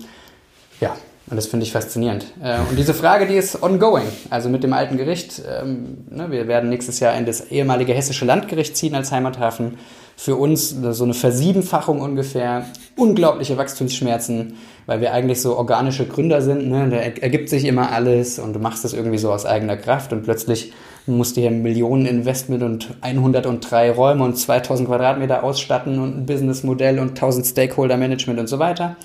[0.80, 0.96] ja,
[1.30, 2.26] und das finde ich faszinierend.
[2.42, 4.06] Äh, und diese Frage, die ist ongoing.
[4.30, 8.24] Also mit dem alten Gericht, ähm, ne, wir werden nächstes Jahr in das ehemalige hessische
[8.24, 9.78] Landgericht ziehen als Heimathafen.
[10.16, 12.66] Für uns so eine Versiebenfachung ungefähr,
[12.96, 14.54] unglaubliche Wachstumsschmerzen
[14.90, 16.68] weil wir eigentlich so organische Gründer sind.
[16.68, 16.88] Ne?
[16.88, 20.24] Da ergibt sich immer alles und du machst das irgendwie so aus eigener Kraft und
[20.24, 20.72] plötzlich
[21.06, 26.98] musst du hier Millionen Investment und 103 Räume und 2000 Quadratmeter ausstatten und ein Businessmodell
[26.98, 28.96] und 1000 Stakeholder Management und so weiter.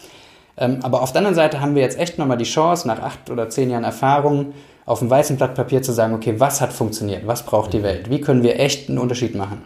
[0.57, 3.29] Ähm, aber auf der anderen Seite haben wir jetzt echt nochmal die Chance, nach acht
[3.29, 4.53] oder zehn Jahren Erfahrung,
[4.85, 7.25] auf einem weißen Blatt Papier zu sagen, okay, was hat funktioniert?
[7.25, 8.09] Was braucht die Welt?
[8.09, 9.63] Wie können wir echt einen Unterschied machen?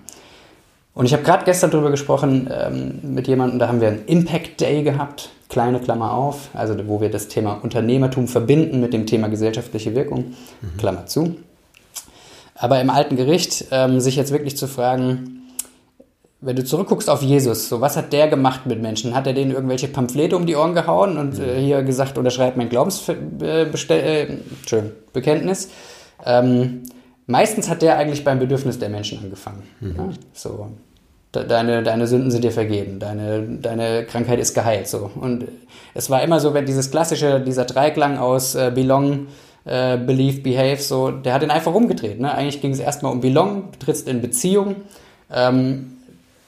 [0.94, 4.60] Und ich habe gerade gestern darüber gesprochen ähm, mit jemandem, da haben wir einen Impact
[4.62, 9.28] Day gehabt kleine Klammer auf, also wo wir das Thema Unternehmertum verbinden mit dem Thema
[9.28, 10.78] gesellschaftliche Wirkung, mhm.
[10.78, 11.36] Klammer zu.
[12.56, 15.39] Aber im alten Gericht ähm, sich jetzt wirklich zu fragen,
[16.42, 19.14] wenn du zurückguckst auf Jesus, so was hat der gemacht mit Menschen?
[19.14, 21.44] Hat er denen irgendwelche Pamphlete um die Ohren gehauen und mhm.
[21.44, 25.66] äh, hier gesagt, unterschreibt mein Glaubensbekenntnis?
[25.66, 25.70] Äh,
[26.26, 26.84] ähm,
[27.28, 29.64] meistens hat der eigentlich beim Bedürfnis der Menschen angefangen.
[29.82, 29.96] Mhm.
[29.98, 30.10] Ja?
[30.34, 30.70] So,
[31.34, 34.88] deine, deine Sünden sind dir vergeben, deine, deine Krankheit ist geheilt.
[34.88, 35.12] So.
[35.20, 35.46] Und
[35.94, 39.28] es war immer so, wenn dieses klassische, dieser Dreiklang aus äh, Belong,
[39.66, 42.22] äh, Believe, Behave, so, der hat ihn einfach umgedreht.
[42.22, 42.34] Ne?
[42.34, 44.78] Eigentlich ging es erstmal um Belong, du trittst in Beziehung.
[45.32, 45.99] Ähm,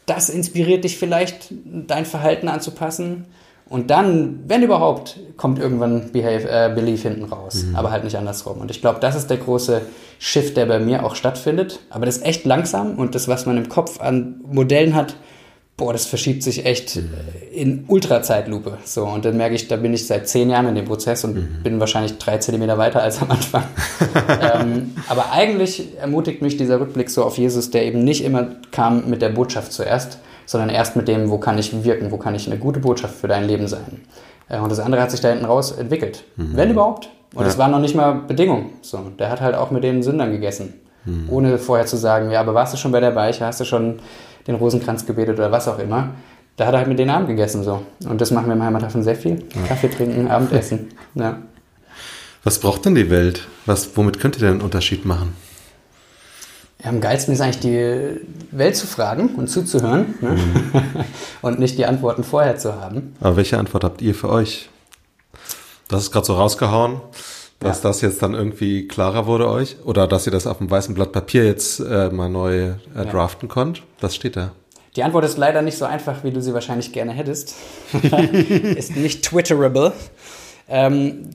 [0.06, 3.26] das inspiriert dich vielleicht, dein Verhalten anzupassen.
[3.70, 7.64] Und dann, wenn überhaupt, kommt irgendwann Behave, äh, Belief hinten raus.
[7.64, 7.76] Mhm.
[7.76, 8.60] Aber halt nicht andersrum.
[8.60, 9.82] Und ich glaube, das ist der große
[10.20, 11.80] Shift, der bei mir auch stattfindet.
[11.90, 15.16] Aber das ist echt langsam und das, was man im Kopf an Modellen hat,
[15.82, 17.10] boah, das verschiebt sich echt mhm.
[17.52, 18.78] in Ultrazeitlupe.
[18.86, 21.36] So, und dann merke ich, da bin ich seit zehn Jahren in dem Prozess und
[21.36, 21.64] mhm.
[21.64, 23.64] bin wahrscheinlich drei Zentimeter weiter als am Anfang.
[24.54, 29.10] ähm, aber eigentlich ermutigt mich dieser Rückblick so auf Jesus, der eben nicht immer kam
[29.10, 32.46] mit der Botschaft zuerst, sondern erst mit dem, wo kann ich wirken, wo kann ich
[32.46, 34.02] eine gute Botschaft für dein Leben sein.
[34.50, 36.26] Äh, und das andere hat sich da hinten raus entwickelt.
[36.36, 36.52] Mhm.
[36.58, 37.10] Wenn überhaupt.
[37.34, 37.60] Und es ja.
[37.60, 38.74] war noch nicht mal Bedingung.
[38.82, 40.76] So, der hat halt auch mit den Sündern gegessen.
[41.06, 41.28] Mhm.
[41.32, 44.00] Ohne vorher zu sagen, ja, aber warst du schon bei der Beiche, hast du schon
[44.48, 46.12] den Rosenkranz gebetet oder was auch immer.
[46.58, 47.84] Da hat er halt mit denen Abend gegessen so.
[48.08, 49.44] Und das machen wir im Heimathafen sehr viel.
[49.56, 49.68] Ja.
[49.68, 50.90] Kaffee trinken, Abendessen.
[51.16, 51.38] Ja.
[52.44, 53.48] Was braucht denn die Welt?
[53.66, 55.36] Was, womit könnt ihr denn einen Unterschied machen?
[56.84, 58.20] Ja, am geilsten ist eigentlich die
[58.52, 60.30] Welt zu fragen und zuzuhören ne?
[60.32, 60.72] mhm.
[61.42, 63.16] und nicht die Antworten vorher zu haben.
[63.20, 64.70] Aber welche Antwort habt ihr für euch?
[65.88, 67.02] Das ist gerade so rausgehauen,
[67.62, 67.90] dass ja.
[67.90, 71.12] das jetzt dann irgendwie klarer wurde euch oder dass ihr das auf dem weißen Blatt
[71.12, 73.54] Papier jetzt äh, mal neu äh, draften ja.
[73.54, 73.84] konnt.
[74.00, 74.52] Was steht da?
[74.96, 77.56] Die Antwort ist leider nicht so einfach, wie du sie wahrscheinlich gerne hättest.
[78.76, 79.94] ist nicht twitterable.
[80.68, 81.30] Ähm,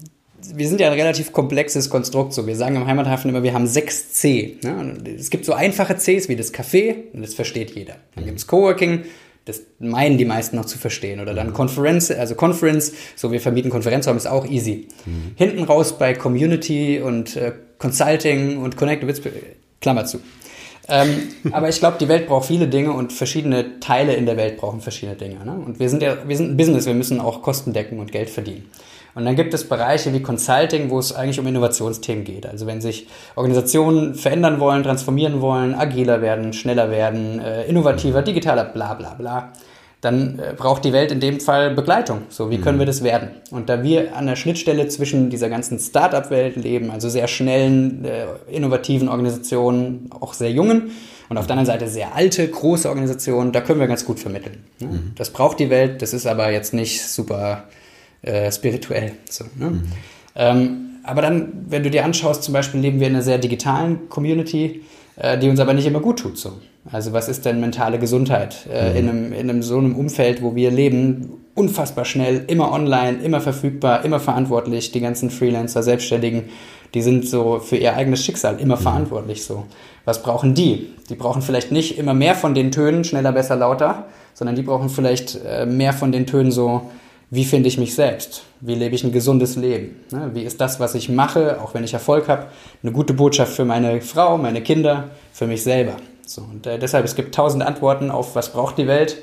[0.55, 2.35] wir sind ja ein relativ komplexes Konstrukt.
[2.35, 4.59] So, wir sagen im Heimathafen immer, wir haben sechs C.
[4.63, 4.99] Ne?
[5.19, 7.97] Es gibt so einfache Cs wie das Café, und das versteht jeder.
[8.15, 9.05] Dann gibt es Coworking,
[9.47, 11.21] das meinen die meisten noch zu verstehen.
[11.21, 14.89] Oder dann Conference, also Conference, so wir vermieten Konferenzraum, ist auch easy.
[15.07, 15.33] Mhm.
[15.37, 19.05] Hinten raus bei Community und äh, Consulting und Connect,
[19.81, 20.19] Klammer zu.
[20.89, 24.57] ähm, aber ich glaube, die Welt braucht viele Dinge und verschiedene Teile in der Welt
[24.57, 25.45] brauchen verschiedene Dinge.
[25.45, 25.53] Ne?
[25.53, 28.29] Und wir sind ja, wir sind ein Business, wir müssen auch Kosten decken und Geld
[28.29, 28.69] verdienen.
[29.17, 32.45] Und dann gibt es Bereiche wie Consulting, wo es eigentlich um Innovationsthemen geht.
[32.45, 38.67] Also wenn sich Organisationen verändern wollen, transformieren wollen, agiler werden, schneller werden, äh, innovativer, digitaler,
[38.67, 39.53] bla bla bla,
[40.03, 42.25] dann äh, braucht die Welt in dem Fall Begleitung.
[42.29, 42.91] So, wie können wir mhm.
[42.91, 43.31] das werden?
[43.51, 48.27] Und da wir an der Schnittstelle zwischen dieser ganzen Startup-Welt leben, also sehr schnellen, äh,
[48.55, 50.91] innovativen Organisationen, auch sehr jungen,
[51.31, 54.63] und auf der anderen Seite sehr alte, große Organisationen, da können wir ganz gut vermitteln.
[54.79, 54.89] Ne?
[54.89, 55.13] Mhm.
[55.17, 57.65] Das braucht die Welt, das ist aber jetzt nicht super
[58.27, 59.13] äh, spirituell.
[59.31, 59.71] So, ne?
[59.71, 59.83] mhm.
[60.35, 64.09] ähm, aber dann, wenn du dir anschaust, zum Beispiel leben wir in einer sehr digitalen
[64.09, 64.83] Community,
[65.17, 66.37] äh, die uns aber nicht immer gut tut.
[66.37, 66.55] So.
[66.91, 68.97] Also was ist denn mentale Gesundheit äh, mhm.
[68.97, 73.41] in, einem, in einem so einem Umfeld, wo wir leben, unfassbar schnell, immer online, immer
[73.41, 74.93] verfügbar, immer verantwortlich.
[74.93, 76.45] Die ganzen Freelancer, Selbstständigen,
[76.95, 78.83] die sind so für ihr eigenes Schicksal immer mhm.
[78.83, 79.45] verantwortlich.
[79.45, 79.65] So,
[80.05, 80.89] was brauchen die?
[81.09, 84.89] Die brauchen vielleicht nicht immer mehr von den Tönen, schneller, besser, lauter, sondern die brauchen
[84.89, 86.91] vielleicht äh, mehr von den Tönen so
[87.31, 88.45] wie finde ich mich selbst?
[88.61, 89.97] Wie lebe ich ein gesundes Leben?
[90.13, 90.31] Ne?
[90.35, 92.47] Wie ist das, was ich mache, auch wenn ich Erfolg habe,
[92.83, 95.97] eine gute Botschaft für meine Frau, meine Kinder, für mich selber?
[96.25, 99.23] So, und äh, deshalb, es gibt tausend Antworten auf, was braucht die Welt.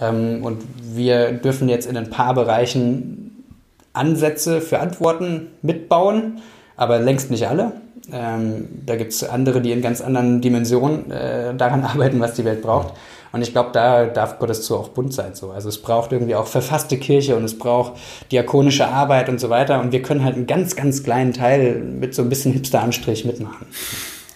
[0.00, 3.44] Ähm, und wir dürfen jetzt in ein paar Bereichen
[3.92, 6.40] Ansätze für Antworten mitbauen,
[6.76, 7.72] aber längst nicht alle.
[8.12, 12.44] Ähm, da gibt es andere, die in ganz anderen Dimensionen äh, daran arbeiten, was die
[12.44, 12.94] Welt braucht.
[13.34, 15.34] Und ich glaube, da darf Gottes zu auch bunt sein.
[15.34, 15.50] So.
[15.50, 17.94] Also es braucht irgendwie auch verfasste Kirche und es braucht
[18.30, 19.80] diakonische Arbeit und so weiter.
[19.80, 23.66] Und wir können halt einen ganz, ganz kleinen Teil mit so ein bisschen Hipster-Anstrich mitmachen.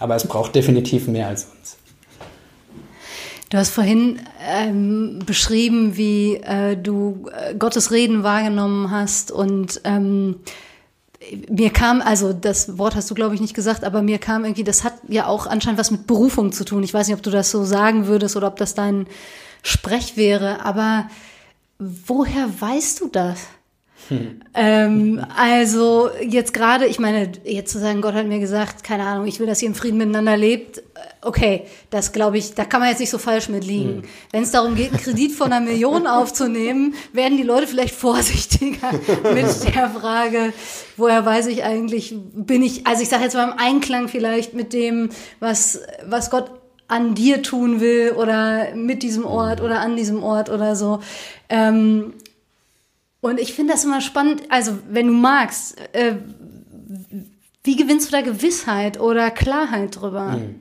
[0.01, 1.77] Aber es braucht definitiv mehr als uns.
[3.51, 10.41] Du hast vorhin ähm, beschrieben, wie äh, du äh, Gottes Reden wahrgenommen hast und ähm,
[11.49, 14.65] mir kam, also das Wort hast du, glaube ich, nicht gesagt, aber mir kam irgendwie,
[14.65, 16.83] das hat ja auch anscheinend was mit Berufung zu tun.
[16.83, 19.07] Ich weiß nicht, ob du das so sagen würdest oder ob das dein
[19.63, 21.09] Sprech wäre, aber
[21.79, 23.41] woher weißt du das?
[24.09, 24.41] Hm.
[24.55, 29.27] Ähm, also jetzt gerade, ich meine, jetzt zu sagen, Gott hat mir gesagt, keine Ahnung,
[29.27, 30.83] ich will, dass ihr im Frieden miteinander lebt.
[31.21, 34.03] Okay, das glaube ich, da kann man jetzt nicht so falsch mit liegen.
[34.03, 34.03] Hm.
[34.33, 38.93] Wenn es darum geht, einen Kredit von einer Million aufzunehmen, werden die Leute vielleicht vorsichtiger
[39.35, 40.53] mit der Frage,
[40.97, 44.73] woher weiß ich eigentlich, bin ich, also ich sage jetzt mal im Einklang vielleicht mit
[44.73, 46.51] dem, was, was Gott
[46.89, 51.01] an dir tun will oder mit diesem Ort oder an diesem Ort oder so.
[51.51, 52.15] Ähm,
[53.21, 56.15] und ich finde das immer spannend, also wenn du magst, äh,
[57.65, 60.35] wie gewinnst du da Gewissheit oder Klarheit drüber?
[60.35, 60.55] Hm.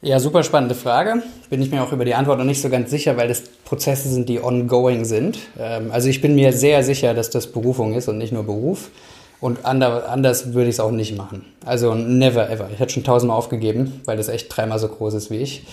[0.00, 1.24] Ja, super spannende Frage.
[1.50, 4.08] Bin ich mir auch über die Antwort noch nicht so ganz sicher, weil das Prozesse
[4.08, 5.38] sind, die ongoing sind.
[5.58, 8.90] Ähm, also ich bin mir sehr sicher, dass das Berufung ist und nicht nur Beruf.
[9.40, 11.44] Und anders würde ich es auch nicht machen.
[11.64, 12.68] Also never ever.
[12.72, 15.64] Ich hätte schon tausendmal aufgegeben, weil das echt dreimal so groß ist wie ich.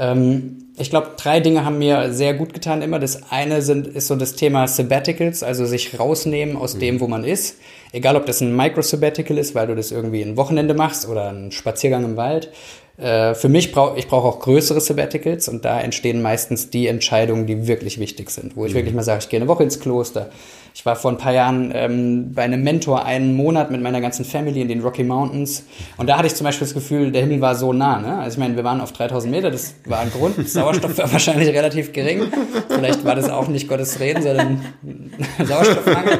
[0.00, 2.98] Ähm, ich glaube, drei Dinge haben mir sehr gut getan immer.
[2.98, 6.80] Das eine sind, ist so das Thema Sabbaticals, also sich rausnehmen aus mhm.
[6.80, 7.58] dem, wo man ist.
[7.92, 11.52] Egal, ob das ein Micro-Sabbatical ist, weil du das irgendwie ein Wochenende machst oder einen
[11.52, 12.50] Spaziergang im Wald.
[12.96, 17.46] Äh, für mich brauche ich brauche auch größere Sabbaticals und da entstehen meistens die Entscheidungen,
[17.46, 18.76] die wirklich wichtig sind, wo ich mhm.
[18.76, 20.30] wirklich mal sage, ich gehe eine Woche ins Kloster,
[20.74, 24.24] ich war vor ein paar Jahren ähm, bei einem Mentor einen Monat mit meiner ganzen
[24.24, 25.64] Family in den Rocky Mountains.
[25.96, 28.00] Und da hatte ich zum Beispiel das Gefühl, der Himmel war so nah.
[28.00, 28.18] Ne?
[28.18, 30.48] Also ich meine, wir waren auf 3000 Meter, das war ein Grund.
[30.48, 32.22] Sauerstoff war wahrscheinlich relativ gering.
[32.68, 34.64] Vielleicht war das auch nicht Gottes Reden, sondern
[35.44, 36.18] Sauerstoffmangel.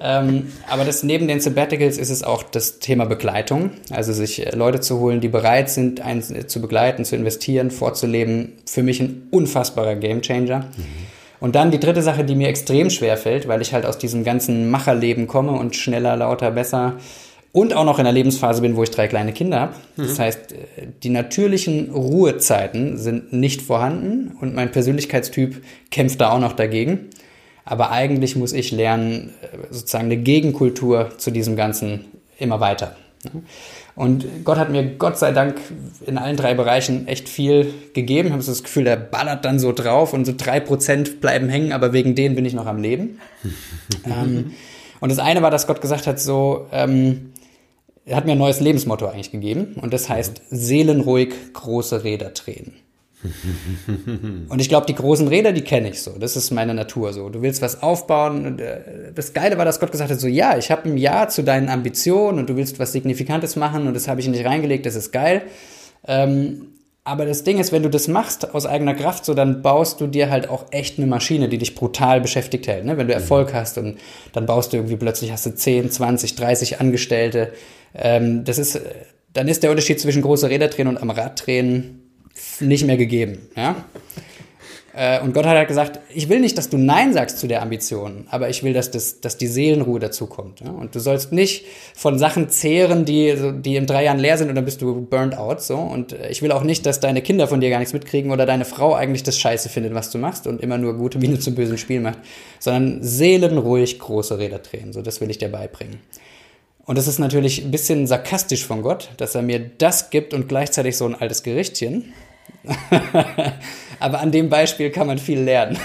[0.00, 3.70] ähm, aber das neben den Sabbaticals ist es auch das Thema Begleitung.
[3.90, 8.52] Also sich äh, Leute zu holen, die bereit sind, einen zu begleiten, zu investieren, vorzuleben.
[8.66, 10.60] Für mich ein unfassbarer Gamechanger.
[10.60, 10.84] Mhm.
[11.38, 14.24] Und dann die dritte Sache, die mir extrem schwer fällt, weil ich halt aus diesem
[14.24, 16.94] ganzen Macherleben komme und schneller, lauter, besser
[17.52, 19.74] und auch noch in der Lebensphase bin, wo ich drei kleine Kinder habe.
[19.96, 20.02] Mhm.
[20.02, 20.56] Das heißt, äh,
[21.02, 27.08] die natürlichen Ruhezeiten sind nicht vorhanden und mein Persönlichkeitstyp kämpft da auch noch dagegen.
[27.64, 32.04] Aber eigentlich muss ich lernen, äh, sozusagen eine Gegenkultur zu diesem Ganzen
[32.38, 32.96] immer weiter.
[33.96, 35.58] Und Gott hat mir Gott sei Dank
[36.06, 38.28] in allen drei Bereichen echt viel gegeben.
[38.28, 41.48] Ich habe so das Gefühl, der ballert dann so drauf und so drei Prozent bleiben
[41.48, 43.18] hängen, aber wegen denen bin ich noch am Leben.
[44.04, 44.52] ähm,
[45.00, 47.32] und das eine war, dass Gott gesagt hat, so, ähm,
[48.04, 52.74] er hat mir ein neues Lebensmotto eigentlich gegeben und das heißt seelenruhig große Räder drehen.
[54.48, 56.12] und ich glaube, die großen Räder, die kenne ich so.
[56.18, 57.28] Das ist meine Natur so.
[57.28, 58.46] Du willst was aufbauen.
[58.46, 61.28] Und, äh, das Geile war, dass Gott gesagt hat, so ja, ich habe ein Ja
[61.28, 64.86] zu deinen Ambitionen und du willst was Signifikantes machen und das habe ich nicht reingelegt,
[64.86, 65.42] das ist geil.
[66.06, 66.68] Ähm,
[67.04, 70.08] aber das Ding ist, wenn du das machst aus eigener Kraft, so dann baust du
[70.08, 72.84] dir halt auch echt eine Maschine, die dich brutal beschäftigt hält.
[72.84, 72.98] Ne?
[72.98, 73.20] Wenn du mhm.
[73.20, 73.98] Erfolg hast und
[74.32, 77.52] dann baust du irgendwie plötzlich hast du 10, 20, 30 Angestellte.
[77.94, 78.80] Ähm, das ist,
[79.32, 82.05] dann ist der Unterschied zwischen große Räder drehen und am Rad drehen
[82.60, 83.48] nicht mehr gegeben.
[83.56, 83.84] Ja?
[84.96, 87.60] Äh, und Gott hat halt gesagt, ich will nicht, dass du Nein sagst zu der
[87.60, 90.60] Ambition, aber ich will, dass, das, dass die Seelenruhe dazukommt.
[90.60, 90.70] Ja?
[90.70, 94.54] Und du sollst nicht von Sachen zehren, die, die in drei Jahren leer sind und
[94.54, 95.60] dann bist du burned out.
[95.60, 95.76] So.
[95.76, 98.46] Und äh, ich will auch nicht, dass deine Kinder von dir gar nichts mitkriegen oder
[98.46, 101.54] deine Frau eigentlich das Scheiße findet, was du machst und immer nur gute Miene zum
[101.54, 102.18] bösen Spiel macht,
[102.58, 104.94] sondern seelenruhig große Räder drehen.
[104.94, 105.98] So, das will ich dir beibringen.
[106.86, 110.48] Und das ist natürlich ein bisschen sarkastisch von Gott, dass er mir das gibt und
[110.48, 112.14] gleichzeitig so ein altes Gerichtchen.
[114.00, 115.78] Aber an dem Beispiel kann man viel lernen.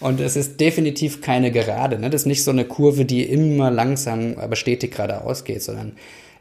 [0.00, 1.98] Und es ist definitiv keine Gerade.
[1.98, 2.10] Ne?
[2.10, 5.92] Das ist nicht so eine Kurve, die immer langsam, aber stetig geradeaus geht, sondern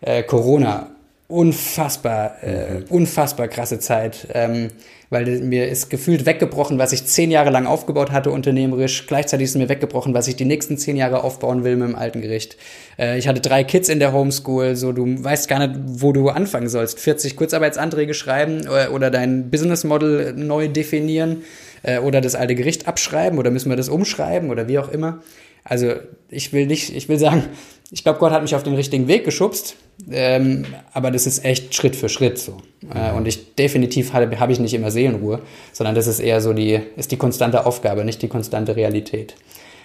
[0.02, 0.95] äh, Corona,
[1.28, 4.28] unfassbar, äh, unfassbar krasse Zeit.
[4.34, 4.70] Ähm,
[5.10, 9.06] weil mir ist gefühlt weggebrochen, was ich zehn Jahre lang aufgebaut hatte unternehmerisch.
[9.08, 12.22] Gleichzeitig ist mir weggebrochen, was ich die nächsten zehn Jahre aufbauen will mit dem alten
[12.22, 12.58] Gericht.
[12.98, 16.30] Äh, ich hatte drei Kids in der Homeschool, so du weißt gar nicht, wo du
[16.30, 17.00] anfangen sollst.
[17.00, 21.44] 40 Kurzarbeitsanträge schreiben oder, oder dein Business Model neu definieren
[21.84, 25.22] äh, oder das alte Gericht abschreiben oder müssen wir das umschreiben oder wie auch immer.
[25.66, 25.94] Also
[26.30, 27.44] ich will nicht, ich will sagen,
[27.92, 29.76] ich glaube, Gott hat mich auf den richtigen Weg geschubst,
[30.10, 32.58] ähm, aber das ist echt Schritt für Schritt so.
[32.94, 35.42] Äh, und ich definitiv habe hab ich nicht immer Seelenruhe,
[35.74, 39.36] sondern das ist eher so die, ist die konstante Aufgabe, nicht die konstante Realität.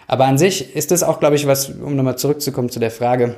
[0.06, 3.36] Aber an sich ist das auch, glaube ich, was, um nochmal zurückzukommen zu der Frage,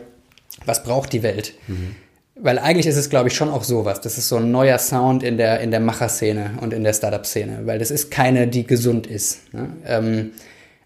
[0.65, 1.55] was braucht die Welt?
[1.69, 1.97] Mhm.
[2.35, 4.01] Weil eigentlich ist es, glaube ich, schon auch sowas.
[4.01, 7.61] Das ist so ein neuer Sound in der, in der Macherszene und in der Startup-Szene,
[7.67, 9.53] weil das ist keine, die gesund ist.
[9.53, 9.69] Ne?
[9.87, 10.31] Ähm,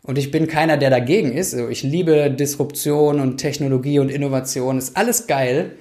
[0.07, 1.55] und ich bin keiner, der dagegen ist.
[1.55, 5.73] Also ich liebe Disruption und Technologie und Innovation, ist alles geil.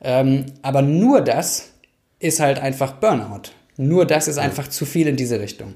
[0.00, 1.70] Ähm, aber nur das
[2.18, 3.50] ist halt einfach Burnout.
[3.76, 5.74] Nur das ist einfach zu viel in diese Richtung.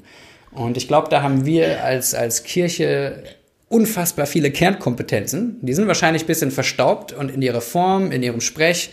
[0.52, 3.22] Und ich glaube, da haben wir als, als Kirche
[3.68, 5.58] unfassbar viele Kernkompetenzen.
[5.62, 8.90] Die sind wahrscheinlich ein bisschen verstaubt und in ihrer Form, in ihrem Sprech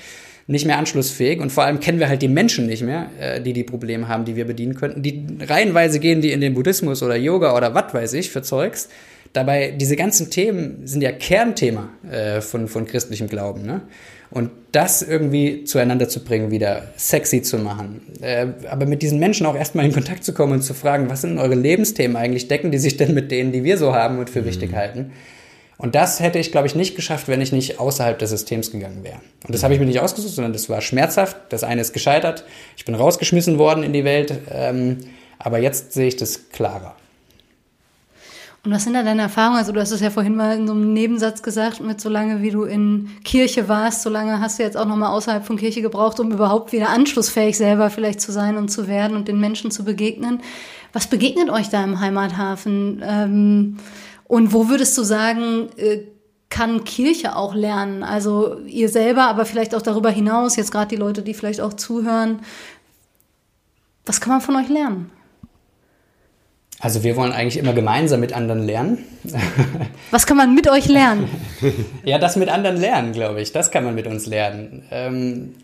[0.47, 1.39] nicht mehr anschlussfähig.
[1.39, 4.25] Und vor allem kennen wir halt die Menschen nicht mehr, äh, die die Probleme haben,
[4.25, 5.01] die wir bedienen könnten.
[5.01, 8.89] Die reihenweise gehen die in den Buddhismus oder Yoga oder was weiß ich für Zeugs.
[9.32, 13.65] Dabei, diese ganzen Themen sind ja Kernthema äh, von, von christlichem Glauben.
[13.65, 13.82] Ne?
[14.29, 18.01] Und das irgendwie zueinander zu bringen, wieder sexy zu machen.
[18.21, 21.21] Äh, aber mit diesen Menschen auch erstmal in Kontakt zu kommen und zu fragen, was
[21.21, 22.47] sind eure Lebensthemen eigentlich?
[22.47, 24.45] Decken die sich denn mit denen, die wir so haben und für mhm.
[24.45, 25.12] wichtig halten?
[25.84, 29.04] Und das hätte ich, glaube ich, nicht geschafft, wenn ich nicht außerhalb des Systems gegangen
[29.04, 29.17] wäre.
[29.46, 31.36] Und das habe ich mir nicht ausgesucht, sondern das war schmerzhaft.
[31.50, 32.46] Das eine ist gescheitert.
[32.78, 34.34] Ich bin rausgeschmissen worden in die Welt.
[34.50, 35.00] Ähm,
[35.39, 36.96] aber jetzt sehe ich das klarer.
[38.63, 39.58] Und was sind da deine Erfahrungen?
[39.58, 42.41] Also du hast es ja vorhin mal in so einem Nebensatz gesagt, mit so lange
[42.41, 45.82] wie du in Kirche warst, so lange hast du jetzt auch nochmal außerhalb von Kirche
[45.82, 49.69] gebraucht, um überhaupt wieder anschlussfähig selber vielleicht zu sein und zu werden und den Menschen
[49.69, 50.39] zu begegnen.
[50.93, 53.04] Was begegnet euch da im Heimathafen?
[53.06, 53.78] Ähm,
[54.25, 55.99] und wo würdest du sagen, äh,
[56.49, 58.03] kann Kirche auch lernen?
[58.03, 61.73] Also ihr selber, aber vielleicht auch darüber hinaus, jetzt gerade die Leute, die vielleicht auch
[61.73, 62.39] zuhören.
[64.05, 65.09] Was kann man von euch lernen?
[66.79, 69.05] Also wir wollen eigentlich immer gemeinsam mit anderen lernen.
[70.12, 71.29] Was kann man mit euch lernen?
[72.03, 73.53] ja, das mit anderen lernen, glaube ich.
[73.53, 74.83] Das kann man mit uns lernen.
[74.91, 75.55] Ähm,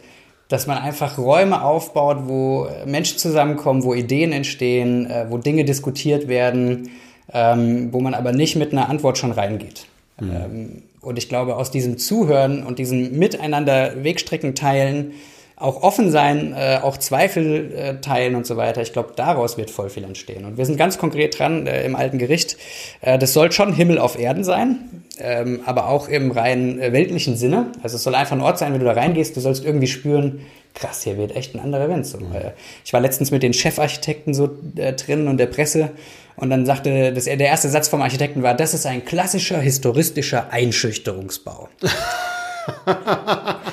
[0.48, 6.30] dass man einfach Räume aufbaut, wo Menschen zusammenkommen, wo Ideen entstehen, äh, wo Dinge diskutiert
[6.30, 6.90] werden,
[7.34, 9.86] ähm, wo man aber nicht mit einer Antwort schon reingeht.
[10.20, 10.32] Mhm.
[10.32, 15.14] Ähm, und ich glaube, aus diesem Zuhören und diesem Miteinander Wegstrecken teilen,
[15.60, 18.82] auch offen sein, äh, auch Zweifel äh, teilen und so weiter.
[18.82, 20.46] Ich glaube, daraus wird voll viel entstehen.
[20.46, 22.58] Und wir sind ganz konkret dran äh, im alten Gericht.
[23.02, 27.36] Äh, das soll schon Himmel auf Erden sein, ähm, aber auch im rein äh, weltlichen
[27.36, 27.74] Sinne.
[27.84, 30.46] Also es soll einfach ein Ort sein, wenn du da reingehst, du sollst irgendwie spüren,
[30.76, 32.06] krass, hier wird echt ein anderer Wind.
[32.06, 32.52] So, äh,
[32.86, 34.50] ich war letztens mit den Chefarchitekten so
[34.96, 35.92] drin und der Presse
[36.40, 40.52] und dann sagte, das, der erste Satz vom Architekten war, das ist ein klassischer historistischer
[40.52, 41.70] Einschüchterungsbau.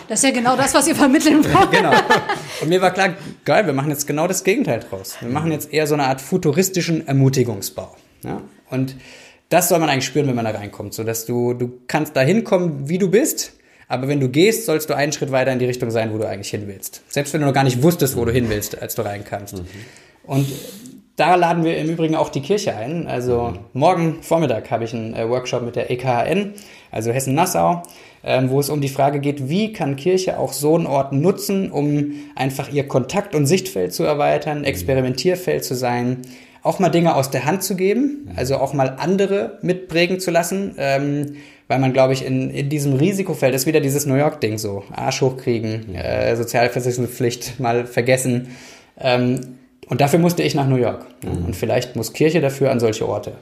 [0.09, 1.71] Das ist ja genau das, was ihr vermitteln wollt.
[1.73, 1.93] genau.
[2.63, 5.17] Und mir war klar, geil, wir machen jetzt genau das Gegenteil draus.
[5.21, 7.95] Wir machen jetzt eher so eine Art futuristischen Ermutigungsbau.
[8.25, 8.41] Ja?
[8.71, 8.97] Und
[9.51, 12.23] das soll man eigentlich spüren, wenn man da reinkommt, so dass du, du kannst da
[12.23, 13.53] hinkommen, wie du bist,
[13.89, 16.27] aber wenn du gehst, sollst du einen Schritt weiter in die Richtung sein, wo du
[16.27, 17.03] eigentlich hin willst.
[17.09, 19.59] Selbst wenn du noch gar nicht wusstest, wo du hin willst, als du reinkamst.
[19.59, 19.67] Mhm.
[20.25, 20.47] Und
[21.17, 23.07] da laden wir im Übrigen auch die Kirche ein.
[23.07, 23.59] Also mhm.
[23.73, 26.53] morgen Vormittag habe ich einen äh, Workshop mit der EKHN,
[26.93, 27.83] also Hessen-Nassau
[28.27, 31.71] ähm, wo es um die Frage geht, wie kann Kirche auch so einen Ort nutzen,
[31.71, 36.23] um einfach ihr Kontakt- und Sichtfeld zu erweitern, Experimentierfeld zu sein,
[36.63, 40.75] auch mal Dinge aus der Hand zu geben, also auch mal andere mitprägen zu lassen,
[40.77, 41.37] ähm,
[41.69, 45.21] weil man, glaube ich, in, in diesem Risikofeld ist wieder dieses New York-Ding so, Arsch
[45.21, 48.49] hochkriegen, äh, Sozialversicherungspflicht mal vergessen.
[48.99, 51.07] Ähm, und dafür musste ich nach New York.
[51.23, 51.47] Mhm.
[51.47, 53.33] Und vielleicht muss Kirche dafür an solche Orte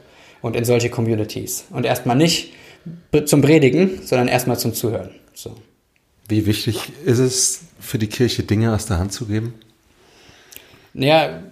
[0.43, 1.65] und in solche Communities.
[1.71, 2.53] Und erstmal nicht
[3.25, 5.11] zum Predigen, sondern erstmal zum Zuhören.
[5.33, 5.57] So.
[6.29, 9.55] Wie wichtig ist es für die Kirche, Dinge aus der Hand zu geben?
[10.93, 11.43] Naja,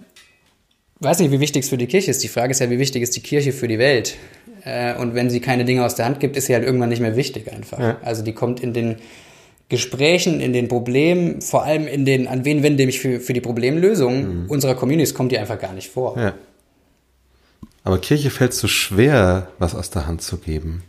[0.99, 2.23] weiß nicht, wie wichtig es für die Kirche ist.
[2.23, 4.15] Die Frage ist ja, wie wichtig ist die Kirche für die Welt?
[4.63, 7.01] Äh, und wenn sie keine Dinge aus der Hand gibt, ist sie halt irgendwann nicht
[7.01, 7.79] mehr wichtig einfach.
[7.79, 7.97] Ja.
[8.03, 8.97] Also die kommt in den
[9.69, 13.33] Gesprächen, in den Problemen, vor allem in den, an wen wende ich mich für, für
[13.33, 14.49] die Problemlösung mhm.
[14.49, 16.17] unserer Communities, kommt die einfach gar nicht vor.
[16.17, 16.33] Ja.
[17.83, 20.83] Aber Kirche fällt so schwer, was aus der Hand zu geben.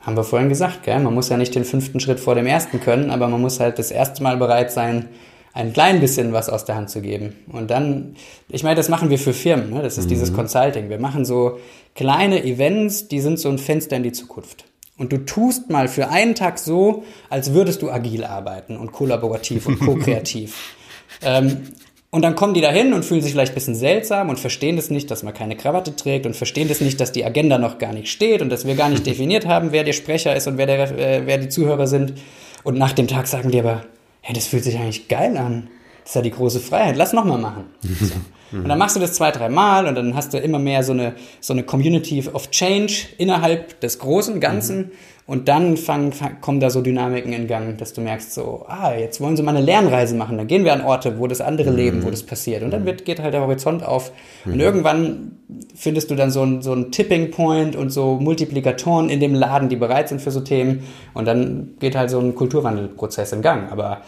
[0.00, 1.00] Haben wir vorhin gesagt, gell?
[1.00, 3.78] man muss ja nicht den fünften Schritt vor dem ersten können, aber man muss halt
[3.78, 5.08] das erste Mal bereit sein,
[5.54, 7.36] ein klein bisschen was aus der Hand zu geben.
[7.50, 8.16] Und dann,
[8.48, 9.82] ich meine, das machen wir für Firmen, ne?
[9.82, 10.10] das ist mhm.
[10.10, 10.90] dieses Consulting.
[10.90, 11.58] Wir machen so
[11.94, 14.64] kleine Events, die sind so ein Fenster in die Zukunft.
[14.96, 19.66] Und du tust mal für einen Tag so, als würdest du agil arbeiten und kollaborativ
[19.66, 20.74] und ko-kreativ.
[21.22, 21.68] ähm,
[22.14, 24.76] und dann kommen die da hin und fühlen sich vielleicht ein bisschen seltsam und verstehen
[24.76, 27.78] das nicht, dass man keine Krawatte trägt und verstehen das nicht, dass die Agenda noch
[27.78, 30.56] gar nicht steht und dass wir gar nicht definiert haben, wer der Sprecher ist und
[30.56, 32.14] wer, der, äh, wer die Zuhörer sind.
[32.62, 33.84] Und nach dem Tag sagen die aber,
[34.20, 35.70] hey, das fühlt sich eigentlich geil an.
[36.04, 36.96] Das ist ja die große Freiheit.
[36.96, 37.64] Lass noch mal machen.
[37.80, 38.14] So.
[38.52, 40.92] Und dann machst du das zwei, drei Mal und dann hast du immer mehr so
[40.92, 44.78] eine, so eine Community of Change innerhalb des großen Ganzen.
[44.78, 44.90] Mhm.
[45.26, 48.92] Und dann fangen, fang, kommen da so Dynamiken in Gang, dass du merkst so, ah,
[48.92, 50.36] jetzt wollen sie mal eine Lernreise machen.
[50.36, 51.76] Dann gehen wir an Orte, wo das andere mhm.
[51.76, 52.62] leben, wo das passiert.
[52.62, 54.12] Und dann wird, geht halt der Horizont auf.
[54.44, 54.52] Mhm.
[54.52, 55.32] Und irgendwann
[55.74, 59.70] findest du dann so ein, so ein Tipping Point und so Multiplikatoren in dem Laden,
[59.70, 60.84] die bereit sind für so Themen.
[61.14, 63.72] Und dann geht halt so ein Kulturwandelprozess in Gang.
[63.72, 64.02] Aber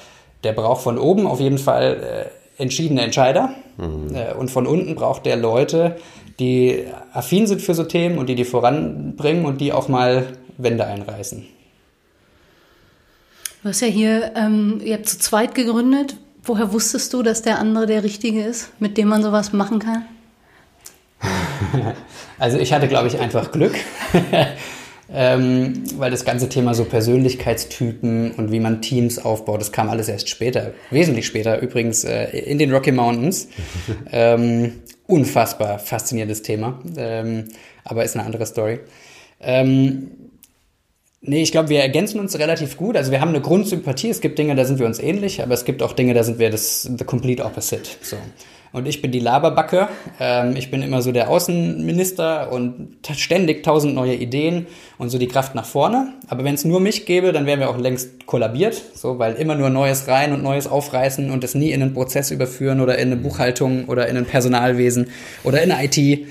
[0.47, 3.51] der braucht von oben auf jeden Fall äh, entschiedene Entscheider.
[3.78, 4.14] Mhm.
[4.14, 5.97] Äh, und von unten braucht der Leute,
[6.38, 10.86] die affin sind für so Themen und die die voranbringen und die auch mal Wände
[10.86, 11.44] einreißen.
[13.62, 16.16] Du hast ja hier, ähm, ihr habt zu zweit gegründet.
[16.44, 20.05] Woher wusstest du, dass der andere der Richtige ist, mit dem man sowas machen kann?
[22.38, 23.74] also ich hatte, glaube ich, einfach Glück.
[25.13, 30.09] ähm, weil das ganze Thema so Persönlichkeitstypen und wie man Teams aufbaut, das kam alles
[30.09, 33.49] erst später, wesentlich später übrigens äh, in den Rocky Mountains.
[34.13, 37.45] ähm, unfassbar faszinierendes Thema, ähm,
[37.85, 38.81] aber ist eine andere Story.
[39.41, 40.11] Ähm,
[41.29, 42.97] Nee, ich glaube, wir ergänzen uns relativ gut.
[42.97, 44.11] Also wir haben eine Grundsympathie.
[44.11, 46.39] Es gibt Dinge, da sind wir uns ähnlich, aber es gibt auch Dinge, da sind
[46.39, 47.91] wir das the complete opposite.
[48.01, 48.17] So.
[48.73, 49.89] Und ich bin die Laberbacke.
[50.21, 54.67] Ähm, ich bin immer so der Außenminister und ständig tausend neue Ideen
[54.99, 56.12] und so die Kraft nach vorne.
[56.29, 58.83] Aber wenn es nur mich gäbe, dann wären wir auch längst kollabiert.
[58.95, 62.31] So, weil immer nur Neues rein und Neues aufreißen und es nie in einen Prozess
[62.31, 65.09] überführen oder in eine Buchhaltung oder in ein Personalwesen
[65.45, 65.97] oder in eine IT.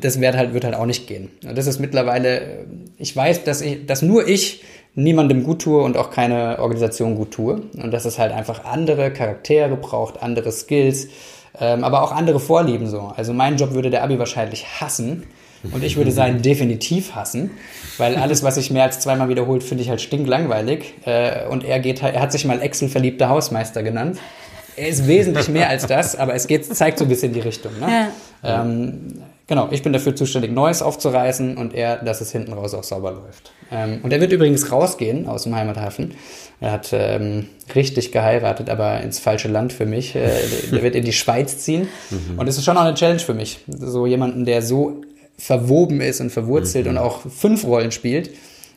[0.00, 1.30] Das wird halt, wird halt auch nicht gehen.
[1.46, 2.66] Und das ist mittlerweile,
[2.98, 4.62] ich weiß, dass ich, dass nur ich
[4.94, 7.62] niemandem gut tue und auch keine Organisation gut tue.
[7.82, 11.08] Und dass es halt einfach andere Charaktere braucht, andere Skills
[11.60, 13.12] ähm, aber auch andere Vorlieben so.
[13.16, 15.24] Also mein Job würde der Abi wahrscheinlich hassen
[15.72, 17.50] und ich würde seinen definitiv hassen,
[17.98, 20.94] weil alles, was sich mehr als zweimal wiederholt, finde ich halt stinklangweilig.
[21.04, 24.18] Äh, und er geht, er hat sich mal Excel-verliebter Hausmeister genannt.
[24.76, 27.72] Er ist wesentlich mehr als das, aber es geht, zeigt so ein bisschen die Richtung.
[27.78, 28.08] Ne?
[28.42, 28.62] Ja.
[28.62, 32.82] Ähm, genau, ich bin dafür zuständig, Neues aufzureißen und er, dass es hinten raus auch
[32.82, 33.52] sauber läuft.
[33.70, 36.14] Ähm, und er wird übrigens rausgehen aus dem Heimathafen.
[36.60, 40.14] Er hat ähm, richtig geheiratet, aber ins falsche Land für mich.
[40.14, 40.30] Äh,
[40.70, 41.88] der wird in die Schweiz ziehen.
[42.10, 42.38] Mhm.
[42.38, 43.60] Und es ist schon auch eine Challenge für mich.
[43.66, 45.02] So jemanden, der so
[45.36, 46.92] verwoben ist und verwurzelt mhm.
[46.92, 48.30] und auch fünf Rollen spielt,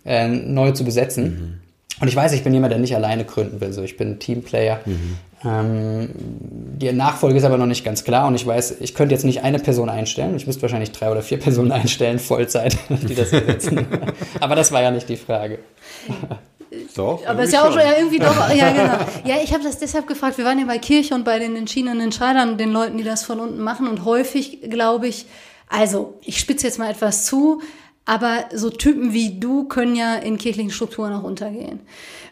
[0.06, 1.24] äh, neu zu besetzen.
[1.24, 1.68] Mhm.
[2.00, 3.74] Und ich weiß, ich bin jemand, der nicht alleine gründen will.
[3.74, 4.82] So, ich bin Teamplayer.
[4.86, 5.18] Mhm.
[5.46, 9.24] Ähm, die Nachfolge ist aber noch nicht ganz klar und ich weiß, ich könnte jetzt
[9.24, 10.36] nicht eine Person einstellen.
[10.36, 13.86] Ich müsste wahrscheinlich drei oder vier Personen einstellen, Vollzeit, die das ersetzen.
[14.40, 15.60] aber das war ja nicht die Frage.
[16.96, 18.98] Doch, aber ist ja auch schon ja, irgendwie doch, ja genau.
[19.26, 22.00] Ja, ich habe das deshalb gefragt, wir waren ja bei Kirche und bei den entschiedenen
[22.00, 25.26] Entscheidern, den Leuten, die das von unten machen und häufig glaube ich,
[25.68, 27.62] also ich spitze jetzt mal etwas zu,
[28.06, 31.82] aber so Typen wie du können ja in kirchlichen Strukturen auch untergehen.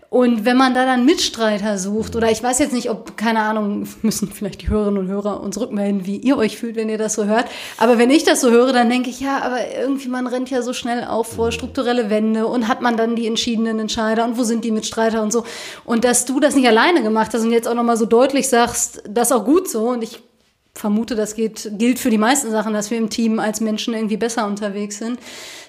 [0.10, 3.88] Und wenn man da dann Mitstreiter sucht, oder ich weiß jetzt nicht, ob, keine Ahnung,
[4.02, 7.16] müssen vielleicht die Hörerinnen und Hörer uns rückmelden, wie ihr euch fühlt, wenn ihr das
[7.16, 7.46] so hört.
[7.78, 10.62] Aber wenn ich das so höre, dann denke ich, ja, aber irgendwie man rennt ja
[10.62, 14.44] so schnell auf vor strukturelle Wände und hat man dann die entschiedenen Entscheider und wo
[14.44, 15.44] sind die Mitstreiter und so.
[15.84, 19.04] Und dass du das nicht alleine gemacht hast und jetzt auch nochmal so deutlich sagst,
[19.10, 20.20] das ist auch gut so und ich
[20.76, 24.18] vermute, das geht, gilt für die meisten Sachen, dass wir im Team als Menschen irgendwie
[24.18, 25.20] besser unterwegs sind.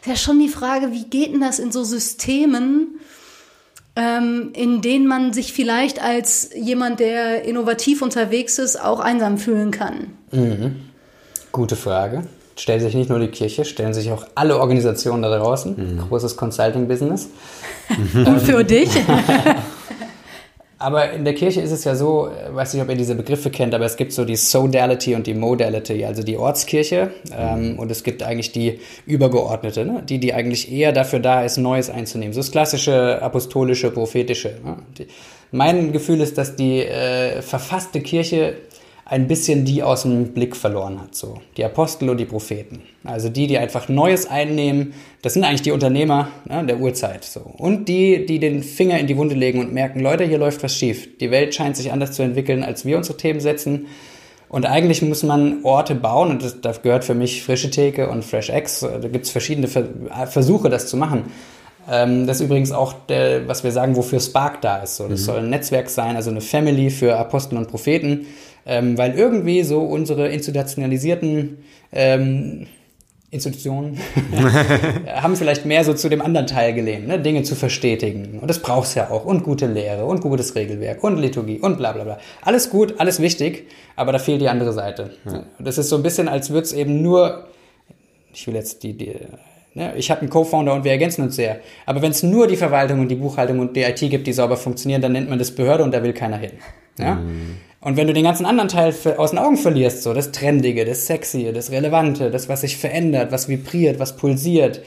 [0.01, 2.99] Ist ja schon die Frage, wie geht denn das in so Systemen,
[3.97, 9.71] ähm, in denen man sich vielleicht als jemand, der innovativ unterwegs ist, auch einsam fühlen
[9.71, 10.09] kann?
[10.33, 10.77] Mhm.
[11.53, 12.25] Gute Frage.
[12.59, 15.77] Stellen sich nicht nur die Kirche, stellen sich auch alle Organisationen da draußen.
[15.77, 16.09] Mhm.
[16.09, 17.29] Großes Consulting-Business.
[18.15, 18.91] Und für dich?
[20.79, 23.51] Aber in der Kirche ist es ja so, äh, weiß nicht, ob ihr diese Begriffe
[23.51, 27.91] kennt, aber es gibt so die Sodality und die Modality, also die Ortskirche ähm, und
[27.91, 30.03] es gibt eigentlich die übergeordnete, ne?
[30.07, 32.35] die, die eigentlich eher dafür da ist, Neues einzunehmen.
[32.35, 34.57] So das klassische apostolische, prophetische.
[34.63, 34.77] Ne?
[34.99, 35.07] Die,
[35.51, 38.57] mein Gefühl ist, dass die äh, verfasste Kirche
[39.09, 41.15] ein bisschen die aus dem Blick verloren hat.
[41.15, 41.39] So.
[41.57, 42.83] Die Apostel und die Propheten.
[43.05, 47.25] Also die, die einfach Neues einnehmen, das sind eigentlich die Unternehmer ne, der Urzeit.
[47.25, 47.41] So.
[47.41, 50.75] Und die, die den Finger in die Wunde legen und merken, Leute, hier läuft was
[50.75, 51.17] schief.
[51.19, 53.87] Die Welt scheint sich anders zu entwickeln, als wir unsere Themen setzen.
[54.49, 58.25] Und eigentlich muss man Orte bauen, und das, das gehört für mich Frische Theke und
[58.25, 58.81] Fresh X.
[58.81, 61.25] Da gibt es verschiedene Versuche, das zu machen.
[61.89, 64.97] Ähm, das ist übrigens auch, der, was wir sagen, wofür Spark da ist.
[64.97, 65.25] So, das mhm.
[65.25, 68.27] soll ein Netzwerk sein, also eine Family für Apostel und Propheten
[68.67, 71.59] ähm, weil irgendwie so unsere institutionalisierten
[71.93, 72.67] ähm,
[73.31, 73.99] Institutionen
[75.09, 77.21] haben vielleicht mehr so zu dem anderen Teil gelehnt, ne?
[77.21, 78.39] Dinge zu verstetigen.
[78.39, 79.25] Und das brauchst ja auch.
[79.25, 82.19] Und gute Lehre und gutes Regelwerk und Liturgie und bla bla bla.
[82.43, 85.11] Alles gut, alles wichtig, aber da fehlt die andere Seite.
[85.25, 85.45] Ja.
[85.59, 87.49] Das ist so ein bisschen, als würde es eben nur,
[88.33, 89.17] ich will jetzt die, die?
[89.97, 91.61] Ich habe einen Co-Founder und wir ergänzen uns sehr.
[91.85, 94.57] Aber wenn es nur die Verwaltung und die Buchhaltung und die IT gibt, die sauber
[94.57, 96.53] funktionieren, dann nennt man das Behörde und da will keiner hin.
[96.99, 97.17] Ja?
[97.17, 97.57] Mhm.
[97.81, 101.07] Und wenn du den ganzen anderen Teil aus den Augen verlierst, so das Trendige, das
[101.07, 104.81] Sexy, das Relevante, das, was sich verändert, was vibriert, was pulsiert,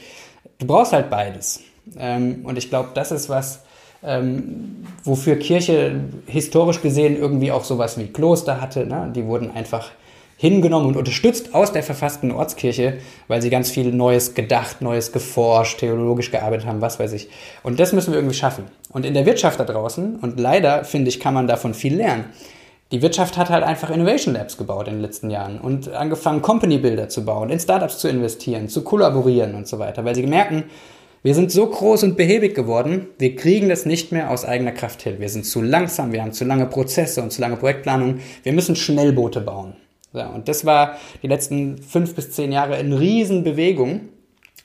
[0.58, 1.60] du brauchst halt beides.
[1.98, 3.62] Ähm, und ich glaube, das ist was,
[4.02, 8.84] ähm, wofür Kirche historisch gesehen irgendwie auch sowas wie Kloster hatte.
[8.86, 9.10] Ne?
[9.14, 9.92] Die wurden einfach
[10.40, 12.94] hingenommen und unterstützt aus der verfassten Ortskirche,
[13.28, 17.28] weil sie ganz viel Neues gedacht, Neues geforscht, theologisch gearbeitet haben, was weiß ich.
[17.62, 18.64] Und das müssen wir irgendwie schaffen.
[18.90, 22.24] Und in der Wirtschaft da draußen, und leider finde ich, kann man davon viel lernen.
[22.90, 26.78] Die Wirtschaft hat halt einfach Innovation Labs gebaut in den letzten Jahren und angefangen, Company
[26.78, 30.64] Builder zu bauen, in Startups zu investieren, zu kollaborieren und so weiter, weil sie merken,
[31.22, 35.02] wir sind so groß und behäbig geworden, wir kriegen das nicht mehr aus eigener Kraft
[35.02, 35.16] hin.
[35.18, 38.20] Wir sind zu langsam, wir haben zu lange Prozesse und zu lange Projektplanung.
[38.42, 39.74] Wir müssen Schnellboote bauen.
[40.12, 44.08] Ja, und das war die letzten fünf bis zehn Jahre in Riesenbewegung.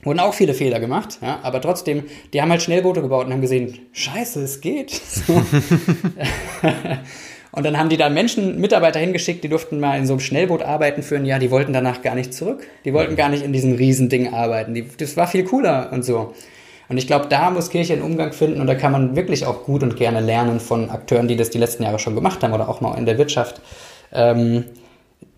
[0.04, 3.42] Wurden auch viele Fehler gemacht, ja, aber trotzdem, die haben halt Schnellboote gebaut und haben
[3.42, 5.02] gesehen, scheiße, es geht.
[7.52, 10.62] und dann haben die da Menschen, Mitarbeiter hingeschickt, die durften mal in so einem Schnellboot
[10.62, 12.68] arbeiten für ein Jahr, die wollten danach gar nicht zurück.
[12.84, 14.76] Die wollten gar nicht in diesem Riesending arbeiten.
[14.76, 16.34] Die, das war viel cooler und so.
[16.88, 19.64] Und ich glaube, da muss Kirche einen Umgang finden und da kann man wirklich auch
[19.64, 22.70] gut und gerne lernen von Akteuren, die das die letzten Jahre schon gemacht haben oder
[22.70, 23.60] auch mal in der Wirtschaft.
[24.14, 24.66] Ähm,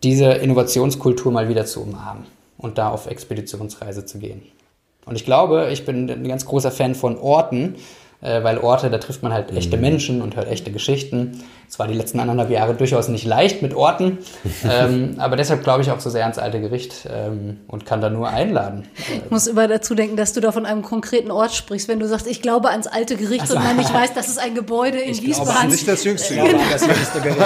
[0.04, 2.26] diese Innovationskultur mal wieder zu umarmen
[2.58, 4.44] und da auf Expeditionsreise zu gehen.
[5.06, 7.76] Und ich glaube, ich bin ein ganz großer Fan von Orten,
[8.22, 9.82] äh, weil Orte, da trifft man halt echte mhm.
[9.82, 11.44] Menschen und hört echte Geschichten.
[11.70, 14.20] Es war die letzten anderthalb Jahre durchaus nicht leicht mit Orten,
[14.70, 18.10] ähm, aber deshalb glaube ich auch so sehr ans alte Gericht ähm, und kann da
[18.10, 18.88] nur einladen.
[19.24, 22.08] Ich muss immer dazu denken, dass du da von einem konkreten Ort sprichst, wenn du
[22.08, 24.98] sagst, ich glaube ans alte Gericht also, und man nicht weiß, das ist ein Gebäude
[24.98, 25.54] in Wiesbaden.
[25.54, 26.54] Das ist nicht das jüngste Gericht.
[26.54, 26.64] Genau.
[26.72, 27.40] Das jüngste Gericht.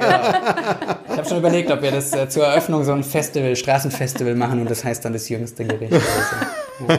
[0.00, 0.96] genau.
[1.08, 4.60] Ich habe schon überlegt, ob wir das äh, zur Eröffnung so ein Festival, Straßenfestival machen
[4.60, 5.92] und das heißt dann das jüngste Gericht.
[6.78, 6.98] Also, ja.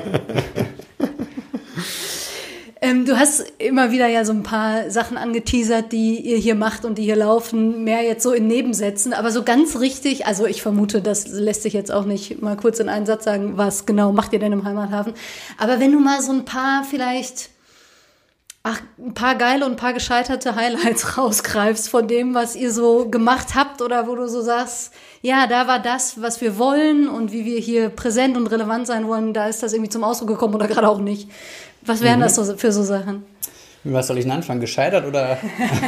[2.88, 6.86] Ähm, du hast immer wieder ja so ein paar Sachen angeteasert, die ihr hier macht
[6.86, 10.62] und die hier laufen, mehr jetzt so in Nebensätzen, aber so ganz richtig, also ich
[10.62, 14.14] vermute, das lässt sich jetzt auch nicht mal kurz in einen Satz sagen, was genau
[14.14, 15.14] macht ihr denn im Heimathafen.
[15.58, 17.50] Aber wenn du mal so ein paar vielleicht,
[18.68, 23.08] ach, ein paar geile und ein paar gescheiterte Highlights rausgreifst von dem, was ihr so
[23.10, 27.32] gemacht habt oder wo du so sagst, ja, da war das, was wir wollen und
[27.32, 30.56] wie wir hier präsent und relevant sein wollen, da ist das irgendwie zum Ausdruck gekommen
[30.56, 31.30] oder gerade auch nicht.
[31.82, 32.24] Was wären mhm.
[32.24, 33.26] das so für so Sachen?
[33.94, 34.60] Was soll ich denn anfangen?
[34.60, 35.38] Gescheitert oder,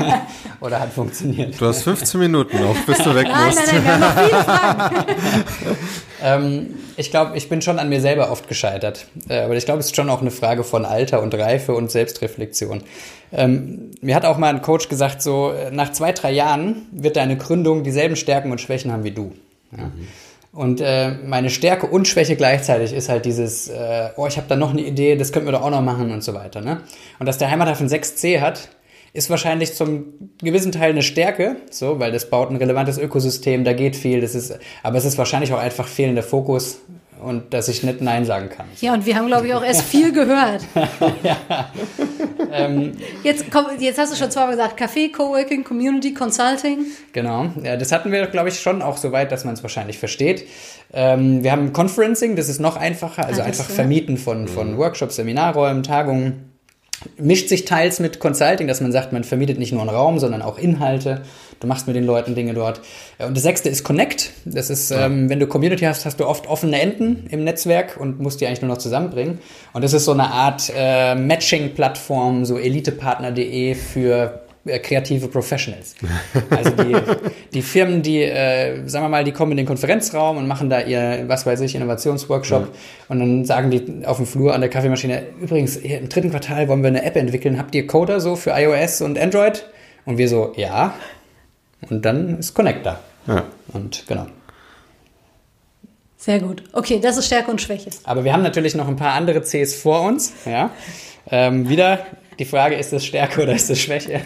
[0.62, 1.60] oder hat funktioniert?
[1.60, 3.58] Du hast 15 Minuten noch, bis du weg musst.
[3.72, 5.78] Nein, nein, nein, wir haben noch viele Fragen.
[6.24, 9.08] ähm, ich glaube, ich bin schon an mir selber oft gescheitert.
[9.28, 11.92] Äh, aber ich glaube, es ist schon auch eine Frage von Alter und Reife und
[11.92, 12.84] Selbstreflexion.
[13.32, 17.38] Ähm, mir hat auch mal ein Coach gesagt, so nach zwei, drei Jahren wird deine
[17.38, 19.34] Gründung dieselben Stärken und Schwächen haben wie du.
[19.72, 19.86] Ja.
[19.86, 20.08] Mhm.
[20.52, 24.56] Und äh, meine Stärke und Schwäche gleichzeitig ist halt dieses, äh, oh, ich habe da
[24.56, 26.62] noch eine Idee, das könnten wir doch auch noch machen und so weiter.
[26.62, 26.82] Ne?
[27.20, 28.70] Und dass der Heimathafen 6C hat,
[29.14, 33.74] ist wahrscheinlich zum gewissen Teil eine Stärke, so, weil das baut ein relevantes Ökosystem, da
[33.74, 36.82] geht viel, das ist, aber es ist wahrscheinlich auch einfach fehlender Fokus
[37.22, 38.66] und dass ich nicht Nein sagen kann.
[38.82, 40.64] Ja, und wir haben, glaube ich, auch erst viel gehört.
[41.24, 41.70] ja.
[42.52, 42.94] ähm,
[43.24, 46.86] jetzt, komm, jetzt hast du schon zweimal gesagt, Café, Coworking, Community, Consulting.
[47.14, 49.98] Genau, ja, das hatten wir, glaube ich, schon auch so weit, dass man es wahrscheinlich
[49.98, 50.48] versteht.
[50.94, 55.18] Ähm, wir haben Conferencing, das ist noch einfacher, also ah, einfach Vermieten von, von Workshops,
[55.18, 56.49] Seminarräumen, Tagungen
[57.18, 60.42] mischt sich teils mit Consulting, dass man sagt, man vermietet nicht nur einen Raum, sondern
[60.42, 61.22] auch Inhalte.
[61.60, 62.82] Du machst mit den Leuten Dinge dort.
[63.18, 64.32] Und das sechste ist Connect.
[64.46, 65.06] Das ist, ja.
[65.06, 68.48] ähm, wenn du Community hast, hast du oft offene Enden im Netzwerk und musst die
[68.48, 69.40] eigentlich nur noch zusammenbringen.
[69.74, 74.42] Und das ist so eine Art äh, Matching-Plattform, so elitepartner.de für
[74.78, 75.96] kreative Professionals.
[76.52, 76.96] Also die,
[77.54, 80.82] die Firmen, die, äh, sagen wir mal, die kommen in den Konferenzraum und machen da
[80.82, 82.68] ihr, was weiß ich, Innovationsworkshop ja.
[83.08, 86.84] und dann sagen die auf dem Flur an der Kaffeemaschine, übrigens, im dritten Quartal wollen
[86.84, 89.66] wir eine App entwickeln, habt ihr Coder so für iOS und Android?
[90.06, 90.94] Und wir so, ja.
[91.90, 93.00] Und dann ist Connect da.
[93.28, 93.46] Ja.
[93.74, 94.28] Und genau.
[96.18, 96.64] Sehr gut.
[96.74, 97.90] Okay, das ist Stärke und Schwäche.
[98.04, 100.34] Aber wir haben natürlich noch ein paar andere Cs vor uns.
[100.46, 100.72] Ja.
[101.32, 102.06] Ähm, wieder
[102.40, 104.22] die Frage, ist das Stärke oder ist das Schwäche?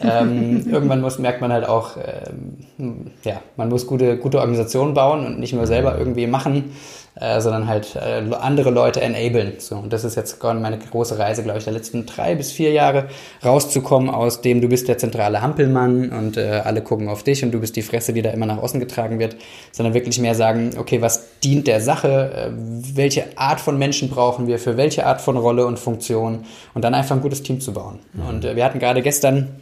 [0.00, 5.26] Ähm, irgendwann muss, merkt man halt auch, ähm, ja, man muss gute, gute Organisationen bauen
[5.26, 6.72] und nicht nur selber irgendwie machen,
[7.20, 9.54] äh, sondern halt äh, andere Leute enablen.
[9.58, 12.70] So, und das ist jetzt meine große Reise, glaube ich, der letzten drei bis vier
[12.70, 13.08] Jahre,
[13.44, 17.50] rauszukommen aus dem, du bist der zentrale Hampelmann und äh, alle gucken auf dich und
[17.50, 19.36] du bist die Fresse, die da immer nach außen getragen wird,
[19.72, 22.50] sondern wirklich mehr sagen, okay, was dient der Sache, äh,
[22.94, 26.44] welche Art von Menschen brauchen wir, für welche Art von Rolle und Funktion
[26.74, 27.98] und dann einfach ein gutes Team zu bauen.
[28.12, 28.28] Mhm.
[28.28, 29.60] Und äh, wir hatten gerade gestern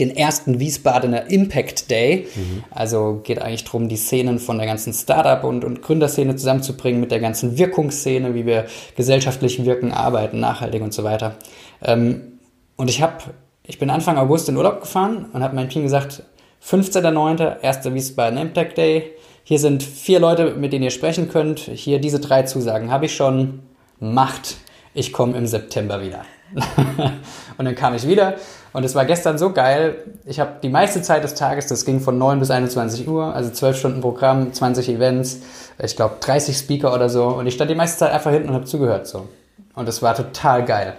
[0.00, 2.26] den ersten Wiesbadener Impact Day.
[2.34, 2.64] Mhm.
[2.70, 7.10] Also geht eigentlich darum, die Szenen von der ganzen Startup- und, und Gründerszene zusammenzubringen mit
[7.10, 8.66] der ganzen Wirkungsszene, wie wir
[8.96, 11.36] gesellschaftlich wirken, arbeiten, nachhaltig und so weiter.
[11.82, 12.38] Ähm,
[12.76, 13.18] und ich habe,
[13.64, 16.22] ich bin Anfang August in Urlaub gefahren und habe meinem Team gesagt,
[16.66, 19.12] 15.09., erster Wiesbaden Impact Day.
[19.44, 21.60] Hier sind vier Leute, mit denen ihr sprechen könnt.
[21.60, 23.60] Hier diese drei Zusagen habe ich schon.
[24.00, 24.56] Macht,
[24.92, 26.24] ich komme im September wieder.
[27.58, 28.34] und dann kam ich wieder
[28.72, 29.96] und es war gestern so geil.
[30.24, 33.50] Ich habe die meiste Zeit des Tages, das ging von 9 bis 21 Uhr, also
[33.50, 35.40] 12 Stunden Programm, 20 Events,
[35.82, 37.26] ich glaube 30 Speaker oder so.
[37.26, 39.28] Und ich stand die meiste Zeit einfach hinten und habe zugehört so.
[39.74, 40.94] Und es war total geil.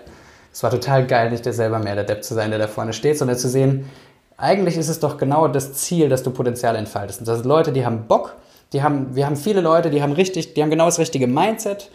[0.54, 2.94] Es war total geil, nicht der selber mehr der Depp zu sein, der da vorne
[2.94, 3.90] steht, sondern zu sehen,
[4.38, 7.20] eigentlich ist es doch genau das Ziel, dass du Potenzial entfaltest.
[7.20, 8.36] Und das sind Leute, die haben Bock,
[8.74, 11.90] die haben, wir haben viele Leute, die haben richtig, die haben genau das richtige Mindset.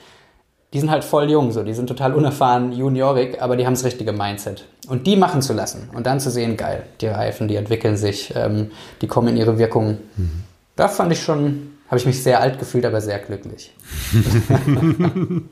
[0.73, 3.83] Die sind halt voll jung, so, die sind total unerfahren, juniorig, aber die haben das
[3.83, 4.66] richtige Mindset.
[4.87, 8.33] Und die machen zu lassen und dann zu sehen, geil, die reifen, die entwickeln sich,
[8.37, 8.71] ähm,
[9.03, 9.99] die kommen in ihre Wirkung.
[10.16, 10.45] Mhm.
[10.77, 13.73] Da fand ich schon, habe ich mich sehr alt gefühlt, aber sehr glücklich.
[14.66, 15.49] und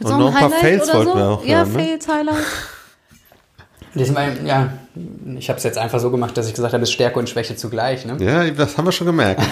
[0.00, 1.16] noch ein paar Fails wollten so?
[1.16, 1.78] wir auch Ja, hören, ne?
[1.78, 2.44] Fails, Highlight.
[3.94, 4.72] Diesmal, ja,
[5.38, 7.28] ich habe es jetzt einfach so gemacht, dass ich gesagt habe, es ist Stärke und
[7.28, 8.04] Schwäche zugleich.
[8.04, 8.16] Ne?
[8.18, 9.40] Ja, das haben wir schon gemerkt.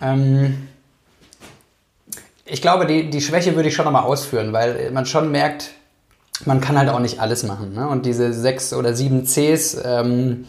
[0.00, 0.68] ähm,
[2.44, 5.70] ich glaube, die, die Schwäche würde ich schon nochmal ausführen, weil man schon merkt,
[6.46, 7.74] man kann halt auch nicht alles machen.
[7.74, 7.88] Ne?
[7.88, 10.46] Und diese sechs oder sieben Cs, ähm,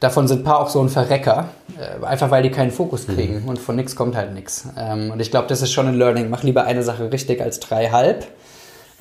[0.00, 1.48] davon sind ein paar auch so ein Verrecker,
[1.78, 3.48] äh, einfach weil die keinen Fokus kriegen mhm.
[3.48, 4.66] und von nichts kommt halt nichts.
[4.76, 6.28] Ähm, und ich glaube, das ist schon ein Learning.
[6.30, 8.26] Mach lieber eine Sache richtig als drei halb.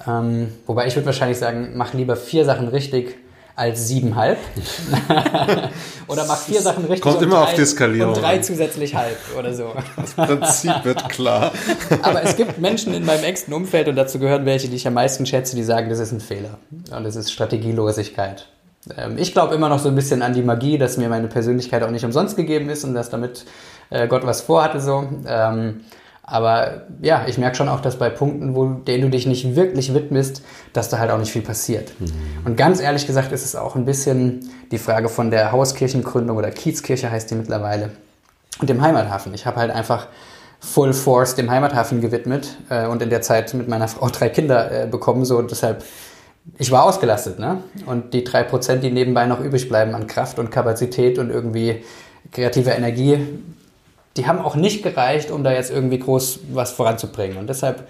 [0.07, 3.17] Ähm, wobei ich würde wahrscheinlich sagen, mach lieber vier Sachen richtig
[3.55, 4.37] als siebenhalb.
[6.07, 8.13] oder mach vier Sachen richtig Kommt immer drei, auf die Skalierung.
[8.13, 9.73] Und drei zusätzlich halb oder so.
[9.95, 11.51] Das Prinzip wird klar.
[12.01, 14.93] Aber es gibt Menschen in meinem engsten Umfeld und dazu gehören welche, die ich am
[14.93, 16.57] meisten schätze, die sagen, das ist ein Fehler.
[16.71, 18.47] Und das ist Strategielosigkeit.
[18.97, 21.83] Ähm, ich glaube immer noch so ein bisschen an die Magie, dass mir meine Persönlichkeit
[21.83, 23.45] auch nicht umsonst gegeben ist und dass damit
[23.89, 25.07] äh, Gott was vorhatte so.
[26.31, 29.93] Aber ja, ich merke schon auch, dass bei Punkten, wo denen du dich nicht wirklich
[29.93, 31.91] widmest, dass da halt auch nicht viel passiert.
[31.99, 32.07] Mhm.
[32.45, 36.49] Und ganz ehrlich gesagt ist es auch ein bisschen die Frage von der Hauskirchengründung oder
[36.49, 37.89] Kiezkirche heißt die mittlerweile
[38.61, 39.33] und dem Heimathafen.
[39.33, 40.07] Ich habe halt einfach
[40.61, 44.83] Full Force dem Heimathafen gewidmet äh, und in der Zeit mit meiner Frau drei Kinder
[44.83, 45.25] äh, bekommen.
[45.25, 45.83] So deshalb,
[46.57, 47.61] ich war ausgelastet, ne?
[47.87, 51.83] Und die drei Prozent, die nebenbei noch übrig bleiben an Kraft und Kapazität und irgendwie
[52.31, 53.19] kreativer Energie,
[54.17, 57.37] die haben auch nicht gereicht, um da jetzt irgendwie groß was voranzubringen.
[57.37, 57.87] Und deshalb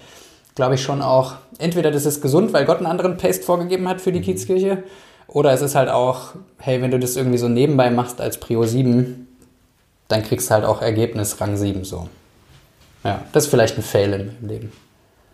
[0.54, 4.00] glaube ich schon auch, entweder das ist gesund, weil Gott einen anderen Paste vorgegeben hat
[4.00, 4.24] für die mhm.
[4.24, 4.84] Kiezkirche,
[5.28, 8.64] oder es ist halt auch, hey, wenn du das irgendwie so nebenbei machst als Prio
[8.64, 9.26] 7,
[10.08, 12.08] dann kriegst du halt auch Ergebnis Rang 7 so.
[13.02, 14.72] Ja, das ist vielleicht ein Fail in meinem Leben.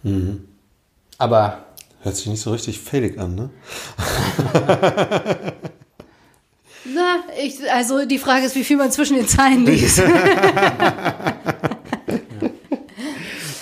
[0.05, 0.49] Mhm.
[1.19, 1.65] Aber.
[2.03, 3.51] Hört sich nicht so richtig failig an, ne?
[6.95, 9.99] Na, ich, also die Frage ist, wie viel man zwischen den Zeilen liest.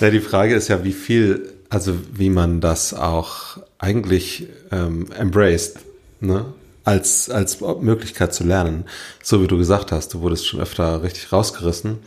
[0.00, 5.78] ja, die Frage ist ja, wie viel, also wie man das auch eigentlich ähm, embraced,
[6.20, 6.46] ne?
[6.84, 8.84] Als, als Möglichkeit zu lernen.
[9.20, 11.98] So wie du gesagt hast, du wurdest schon öfter richtig rausgerissen.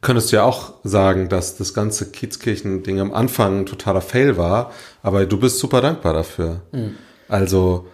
[0.00, 4.72] Könntest du ja auch sagen, dass das ganze Kiezkirchen-Ding am Anfang ein totaler Fail war,
[5.02, 6.62] aber du bist super dankbar dafür.
[6.72, 6.96] Mhm.
[7.28, 7.86] Also,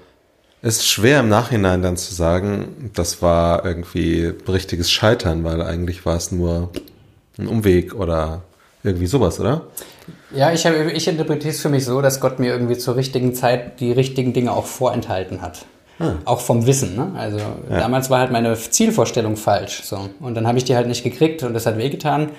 [0.62, 6.16] ist schwer im Nachhinein dann zu sagen, das war irgendwie richtiges Scheitern, weil eigentlich war
[6.16, 6.70] es nur
[7.36, 8.42] ein Umweg oder
[8.84, 9.62] irgendwie sowas, oder?
[10.34, 13.34] Ja, ich, habe, ich interpretiere es für mich so, dass Gott mir irgendwie zur richtigen
[13.34, 15.66] Zeit die richtigen Dinge auch vorenthalten hat.
[15.98, 16.18] Hm.
[16.24, 16.96] Auch vom Wissen.
[16.96, 17.12] Ne?
[17.16, 17.80] Also ja.
[17.80, 19.82] damals war halt meine Zielvorstellung falsch.
[19.82, 20.10] So.
[20.20, 22.30] Und dann habe ich die halt nicht gekriegt und das hat wehgetan.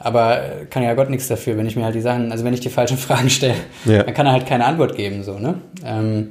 [0.00, 2.60] Aber kann ja Gott nichts dafür, wenn ich mir halt die Sachen, also wenn ich
[2.60, 3.54] die falschen Fragen stelle,
[3.84, 4.02] ja.
[4.02, 5.22] dann kann er halt keine Antwort geben.
[5.22, 5.60] So, ne?
[5.84, 6.30] Ähm,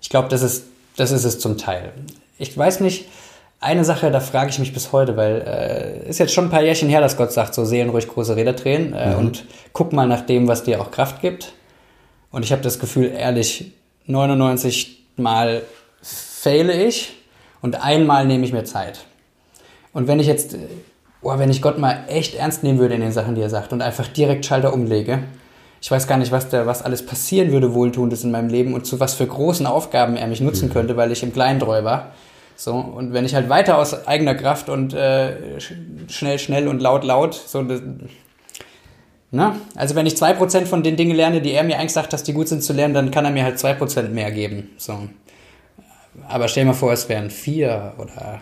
[0.00, 0.64] ich glaube, das ist
[0.98, 1.92] das ist es zum Teil.
[2.38, 3.06] Ich weiß nicht,
[3.60, 6.62] eine Sache, da frage ich mich bis heute, weil äh, ist jetzt schon ein paar
[6.62, 9.18] Jährchen her, dass Gott sagt, so Seelen ruhig große Räder drehen äh, mhm.
[9.18, 11.52] und guck mal nach dem, was dir auch Kraft gibt.
[12.30, 13.72] Und ich habe das Gefühl, ehrlich,
[14.06, 15.62] 99 Mal
[16.02, 17.16] faile ich
[17.60, 19.00] und einmal nehme ich mir Zeit.
[19.92, 20.56] Und wenn ich jetzt,
[21.22, 23.72] oh, wenn ich Gott mal echt ernst nehmen würde in den Sachen, die er sagt
[23.72, 25.24] und einfach direkt Schalter umlege,
[25.80, 28.86] ich weiß gar nicht, was, da, was alles passieren würde, Wohltuendes in meinem Leben und
[28.86, 30.72] zu was für großen Aufgaben er mich nutzen mhm.
[30.72, 32.12] könnte, weil ich im Kleintreu war.
[32.56, 35.60] So, und wenn ich halt weiter aus eigener Kraft und äh,
[36.08, 37.62] schnell, schnell und laut, laut, so,
[39.30, 39.60] na, ne?
[39.76, 42.24] also wenn ich zwei Prozent von den Dingen lerne, die er mir eigentlich sagt, dass
[42.24, 44.70] die gut sind zu lernen, dann kann er mir halt zwei Prozent mehr geben.
[44.78, 45.08] So.
[46.28, 48.40] Aber stell dir mal vor, es wären vier oder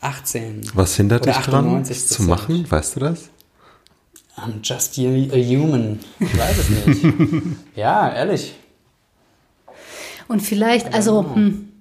[0.00, 0.62] 18.
[0.74, 2.68] Was hindert dich dran, zu machen?
[2.68, 3.30] Weißt du das?
[4.36, 6.00] I'm just a human.
[6.18, 7.14] Ich weiß es nicht.
[7.76, 8.54] ja, ehrlich.
[10.28, 11.72] Und vielleicht, also, hm,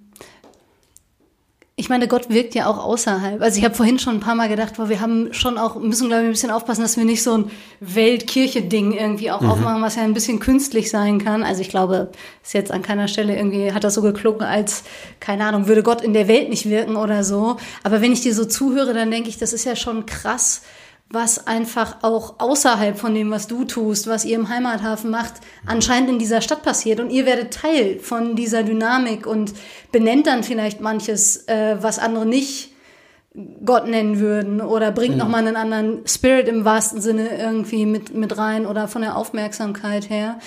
[1.81, 3.41] ich meine, Gott wirkt ja auch außerhalb.
[3.41, 6.09] Also ich habe vorhin schon ein paar Mal gedacht, boah, wir haben schon auch, müssen
[6.09, 9.49] glaube ich ein bisschen aufpassen, dass wir nicht so ein Weltkirche-Ding irgendwie auch mhm.
[9.49, 11.41] aufmachen, was ja ein bisschen künstlich sein kann.
[11.43, 12.11] Also ich glaube,
[12.43, 14.83] ist jetzt an keiner Stelle irgendwie, hat das so geklungen, als,
[15.19, 17.57] keine Ahnung, würde Gott in der Welt nicht wirken oder so.
[17.83, 20.61] Aber wenn ich dir so zuhöre, dann denke ich, das ist ja schon krass,
[21.11, 25.33] was einfach auch außerhalb von dem, was du tust, was ihr im Heimathafen macht,
[25.65, 26.99] anscheinend in dieser Stadt passiert.
[26.99, 29.53] Und ihr werdet Teil von dieser Dynamik und
[29.91, 32.71] benennt dann vielleicht manches, äh, was andere nicht
[33.65, 35.19] Gott nennen würden oder bringt mhm.
[35.19, 40.09] nochmal einen anderen Spirit im wahrsten Sinne irgendwie mit, mit rein oder von der Aufmerksamkeit
[40.09, 40.37] her.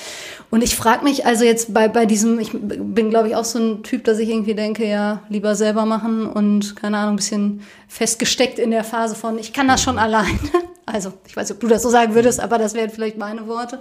[0.51, 3.59] Und ich frage mich also jetzt bei, bei diesem, ich bin glaube ich auch so
[3.59, 7.63] ein Typ, dass ich irgendwie denke, ja, lieber selber machen und keine Ahnung, ein bisschen
[7.89, 10.29] festgesteckt in der Phase von, ich kann das schon alleine.
[10.87, 13.49] Also ich weiß nicht, ob du das so sagen würdest, aber das wären vielleicht meine
[13.49, 13.79] Worte.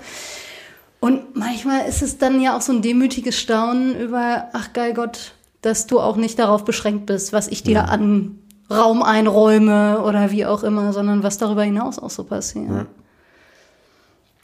[1.02, 5.34] Und manchmal ist es dann ja auch so ein demütiges Staunen über, ach geil Gott,
[5.62, 7.84] dass du auch nicht darauf beschränkt bist, was ich dir ja.
[7.84, 8.40] an
[8.76, 12.70] Raum einräume oder wie auch immer, sondern was darüber hinaus auch so passiert.
[12.70, 12.86] Ja.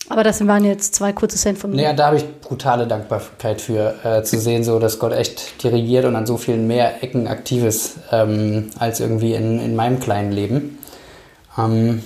[0.10, 1.84] Aber das waren jetzt zwei kurze Cent von mir.
[1.84, 6.06] Ja, da habe ich brutale Dankbarkeit für, äh, zu sehen, so dass Gott echt dirigiert
[6.06, 10.32] und an so vielen mehr Ecken aktiv ist, ähm, als irgendwie in, in meinem kleinen
[10.32, 10.80] Leben.
[11.58, 12.02] Ähm,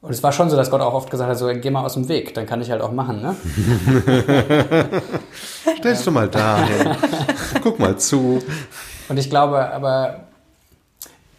[0.00, 1.94] und es war schon so, dass Gott auch oft gesagt hat, so, geh mal aus
[1.94, 3.36] dem Weg, dann kann ich halt auch machen, ne?
[5.78, 6.96] Stellst du mal da hin.
[7.62, 8.40] Guck mal zu.
[9.08, 10.27] Und ich glaube, aber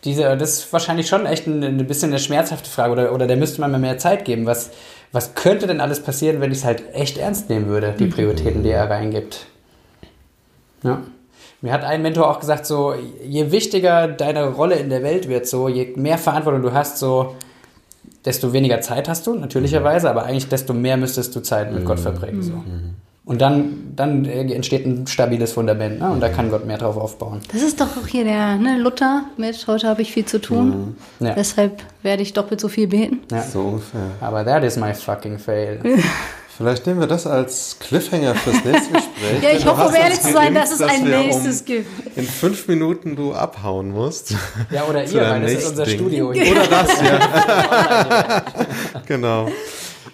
[0.03, 3.37] diese, das ist wahrscheinlich schon echt ein, ein bisschen eine schmerzhafte Frage oder, oder der
[3.37, 4.45] müsste man mir mehr Zeit geben.
[4.45, 4.71] Was,
[5.11, 8.11] was könnte denn alles passieren, wenn ich es halt echt ernst nehmen würde, die mhm.
[8.11, 9.45] Prioritäten, die er reingibt?
[10.83, 11.01] Ja.
[11.61, 12.93] Mir hat ein Mentor auch gesagt, so,
[13.25, 17.35] je wichtiger deine Rolle in der Welt wird, so, je mehr Verantwortung du hast, so,
[18.23, 21.85] desto weniger Zeit hast du, natürlicherweise, aber eigentlich desto mehr müsstest du Zeit mit mhm.
[21.85, 22.53] Gott verbringen, so.
[22.53, 22.95] Mhm.
[23.29, 26.09] Und dann, dann entsteht ein stabiles Fundament ne?
[26.09, 27.41] und da kann Gott mehr drauf aufbauen.
[27.53, 30.95] Das ist doch auch hier der ne, Luther mit, heute habe ich viel zu tun,
[31.19, 31.27] mhm.
[31.27, 31.35] ja.
[31.35, 33.19] deshalb werde ich doppelt so viel beten.
[33.31, 33.43] Ja.
[33.43, 34.09] So ungefähr.
[34.19, 35.79] Aber that is my fucking fail.
[36.57, 39.43] Vielleicht nehmen wir das als Cliffhanger fürs nächste Gespräch.
[39.43, 42.17] ja, ich hoffe, um ehrlich zu sein, dass es ein nächstes um gibt.
[42.17, 44.33] In fünf Minuten du abhauen musst.
[44.71, 45.99] Ja, oder ihr, weil das ist unser Ding.
[45.99, 46.29] Studio.
[46.29, 48.43] Oder das, ja.
[49.05, 49.49] genau.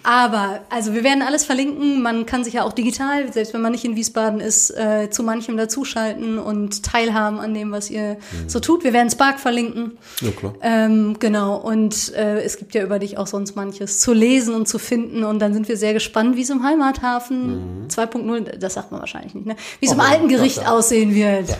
[0.02, 2.02] Aber, also wir werden alles verlinken.
[2.02, 5.22] Man kann sich ja auch digital, selbst wenn man nicht in Wiesbaden ist, äh, zu
[5.22, 8.48] manchem dazuschalten und teilhaben an dem, was ihr mhm.
[8.48, 8.84] so tut.
[8.84, 9.98] Wir werden Spark verlinken.
[10.20, 10.54] Ja, klar.
[10.62, 11.56] Ähm, genau.
[11.56, 15.24] Und äh, es gibt ja über dich auch sonst manches zu lesen und zu finden.
[15.24, 17.88] Und dann sind wir sehr gespannt, wie es im Heimathafen mhm.
[17.88, 19.56] 2.0, das sagt man wahrscheinlich nicht, ne?
[19.80, 20.72] Wie es oh, im alten Gericht ja.
[20.72, 21.48] aussehen wird.
[21.48, 21.56] Ja.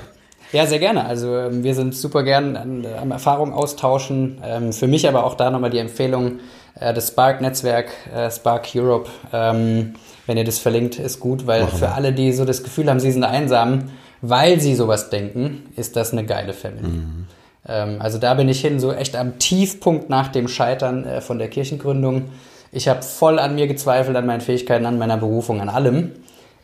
[0.53, 1.05] Ja, sehr gerne.
[1.05, 4.39] Also ähm, wir sind super gern an, am Erfahrung austauschen.
[4.45, 6.39] Ähm, für mich aber auch da nochmal die Empfehlung, äh,
[6.79, 9.95] das Spark-Netzwerk, äh, Spark Europe, ähm,
[10.27, 13.01] wenn ihr das verlinkt, ist gut, weil Machen für alle, die so das Gefühl haben,
[13.01, 16.89] sie sind einsam, weil sie sowas denken, ist das eine geile Family.
[16.89, 17.27] Mhm.
[17.67, 21.39] Ähm, also da bin ich hin, so echt am Tiefpunkt nach dem Scheitern äh, von
[21.39, 22.31] der Kirchengründung.
[22.73, 26.13] Ich habe voll an mir gezweifelt, an meinen Fähigkeiten, an meiner Berufung, an allem.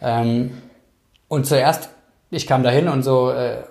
[0.00, 0.50] Ähm,
[1.28, 1.88] und zuerst,
[2.30, 3.62] ich kam dahin und so, äh,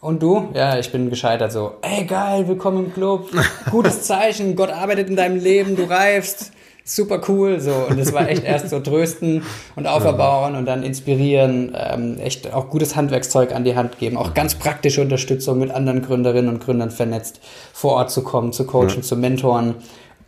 [0.00, 0.48] und du?
[0.54, 1.72] Ja, ich bin gescheitert so.
[1.82, 3.28] Ey, geil, willkommen im Club.
[3.70, 6.52] Gutes Zeichen, Gott arbeitet in deinem Leben, du reifst.
[6.82, 7.72] Super cool, so.
[7.88, 9.42] Und es war echt erst so trösten
[9.76, 14.34] und auferbauen und dann inspirieren, ähm, echt auch gutes Handwerkszeug an die Hand geben, auch
[14.34, 17.40] ganz praktische Unterstützung mit anderen Gründerinnen und Gründern vernetzt,
[17.72, 19.02] vor Ort zu kommen, zu coachen, ja.
[19.02, 19.76] zu mentoren.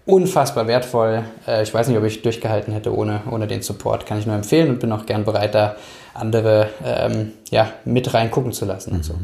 [0.04, 1.24] Unfassbar wertvoll.
[1.48, 4.04] Äh, ich weiß nicht, ob ich durchgehalten hätte ohne, ohne den Support.
[4.04, 5.76] Kann ich nur empfehlen und bin auch gern bereit, da
[6.14, 8.96] andere ähm, ja, mit reingucken zu lassen mhm.
[8.96, 9.14] und so.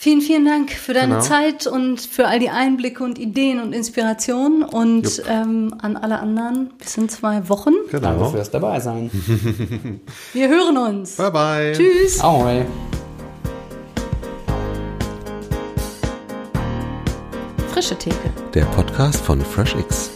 [0.00, 1.20] Vielen, vielen Dank für deine genau.
[1.20, 6.70] Zeit und für all die Einblicke und Ideen und Inspirationen und ähm, an alle anderen
[6.78, 7.72] bis in zwei Wochen.
[7.90, 8.00] Genau.
[8.00, 9.10] Danke fürs dabei sein.
[10.32, 11.16] Wir hören uns.
[11.16, 11.72] Bye bye.
[11.72, 12.20] Tschüss.
[12.20, 12.64] Ahoi.
[17.72, 18.30] Frische Theke.
[18.54, 20.12] Der Podcast von FreshX.